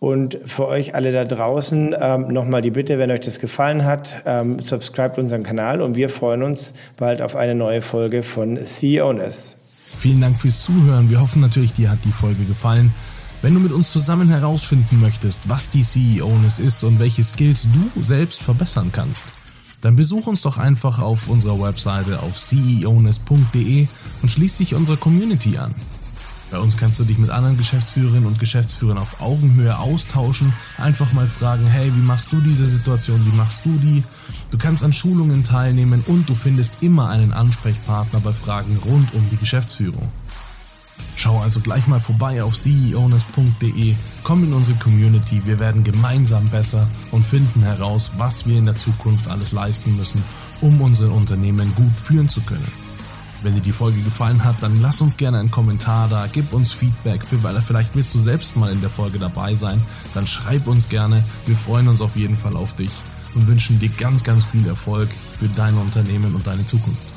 Und 0.00 0.38
für 0.44 0.68
euch 0.68 0.94
alle 0.94 1.10
da 1.10 1.24
draußen 1.24 1.94
ähm, 1.98 2.28
nochmal 2.28 2.62
die 2.62 2.70
Bitte, 2.70 2.98
wenn 2.98 3.10
euch 3.10 3.20
das 3.20 3.40
gefallen 3.40 3.84
hat, 3.84 4.22
ähm, 4.26 4.60
subscribt 4.60 5.18
unseren 5.18 5.42
Kanal 5.42 5.80
und 5.80 5.96
wir 5.96 6.08
freuen 6.08 6.44
uns 6.44 6.72
bald 6.96 7.20
auf 7.20 7.34
eine 7.34 7.56
neue 7.56 7.82
Folge 7.82 8.22
von 8.22 8.64
CEOness. 8.64 9.56
Vielen 9.98 10.20
Dank 10.20 10.38
fürs 10.38 10.62
Zuhören. 10.62 11.10
Wir 11.10 11.20
hoffen 11.20 11.42
natürlich, 11.42 11.72
dir 11.72 11.90
hat 11.90 12.04
die 12.04 12.12
Folge 12.12 12.44
gefallen. 12.44 12.94
Wenn 13.42 13.54
du 13.54 13.60
mit 13.60 13.72
uns 13.72 13.92
zusammen 13.92 14.28
herausfinden 14.28 15.00
möchtest, 15.00 15.48
was 15.48 15.70
die 15.70 15.82
CEOness 15.82 16.60
ist 16.60 16.84
und 16.84 17.00
welche 17.00 17.24
Skills 17.24 17.68
du 17.72 18.02
selbst 18.02 18.40
verbessern 18.40 18.90
kannst, 18.92 19.26
dann 19.80 19.96
besuch 19.96 20.26
uns 20.26 20.42
doch 20.42 20.58
einfach 20.58 20.98
auf 20.98 21.28
unserer 21.28 21.60
Webseite 21.60 22.22
auf 22.22 22.38
ceones.de 22.38 23.86
und 24.22 24.28
schließ 24.28 24.58
dich 24.58 24.74
unserer 24.74 24.96
Community 24.96 25.58
an. 25.58 25.74
Bei 26.50 26.58
uns 26.58 26.78
kannst 26.78 26.98
du 26.98 27.04
dich 27.04 27.18
mit 27.18 27.28
anderen 27.28 27.58
Geschäftsführerinnen 27.58 28.26
und 28.26 28.38
Geschäftsführern 28.38 28.96
auf 28.96 29.20
Augenhöhe 29.20 29.76
austauschen, 29.78 30.54
einfach 30.78 31.12
mal 31.12 31.26
fragen, 31.26 31.66
hey, 31.66 31.92
wie 31.94 32.00
machst 32.00 32.32
du 32.32 32.40
diese 32.40 32.66
Situation, 32.66 33.24
wie 33.26 33.36
machst 33.36 33.66
du 33.66 33.70
die? 33.76 34.02
Du 34.50 34.56
kannst 34.56 34.82
an 34.82 34.94
Schulungen 34.94 35.44
teilnehmen 35.44 36.02
und 36.06 36.26
du 36.28 36.34
findest 36.34 36.82
immer 36.82 37.10
einen 37.10 37.34
Ansprechpartner 37.34 38.20
bei 38.20 38.32
Fragen 38.32 38.78
rund 38.78 39.12
um 39.12 39.28
die 39.30 39.36
Geschäftsführung. 39.36 40.10
Schau 41.16 41.40
also 41.40 41.60
gleich 41.60 41.86
mal 41.88 41.98
vorbei 41.98 42.42
auf 42.42 42.56
ceowness.de, 42.56 43.96
komm 44.22 44.44
in 44.44 44.52
unsere 44.52 44.78
Community, 44.78 45.44
wir 45.44 45.58
werden 45.58 45.82
gemeinsam 45.82 46.48
besser 46.48 46.88
und 47.10 47.24
finden 47.24 47.62
heraus, 47.62 48.12
was 48.16 48.46
wir 48.46 48.56
in 48.56 48.66
der 48.66 48.76
Zukunft 48.76 49.26
alles 49.26 49.50
leisten 49.50 49.96
müssen, 49.96 50.22
um 50.60 50.80
unsere 50.80 51.10
Unternehmen 51.10 51.74
gut 51.74 51.92
führen 52.04 52.28
zu 52.28 52.40
können. 52.42 52.70
Wenn 53.42 53.54
dir 53.54 53.60
die 53.60 53.72
Folge 53.72 54.00
gefallen 54.02 54.44
hat, 54.44 54.62
dann 54.62 54.80
lass 54.80 55.00
uns 55.00 55.16
gerne 55.16 55.38
einen 55.38 55.50
Kommentar 55.50 56.08
da, 56.08 56.28
gib 56.30 56.52
uns 56.52 56.72
Feedback, 56.72 57.22
weil 57.42 57.60
vielleicht 57.62 57.94
willst 57.94 58.14
du 58.14 58.18
selbst 58.18 58.56
mal 58.56 58.72
in 58.72 58.80
der 58.80 58.90
Folge 58.90 59.18
dabei 59.18 59.54
sein, 59.54 59.82
dann 60.14 60.26
schreib 60.26 60.66
uns 60.66 60.88
gerne, 60.88 61.24
wir 61.46 61.56
freuen 61.56 61.88
uns 61.88 62.00
auf 62.00 62.16
jeden 62.16 62.36
Fall 62.36 62.56
auf 62.56 62.74
dich 62.74 62.92
und 63.34 63.46
wünschen 63.46 63.78
dir 63.78 63.90
ganz, 63.90 64.24
ganz 64.24 64.44
viel 64.44 64.66
Erfolg 64.66 65.08
für 65.38 65.48
dein 65.48 65.76
Unternehmen 65.76 66.34
und 66.34 66.46
deine 66.46 66.66
Zukunft. 66.66 67.07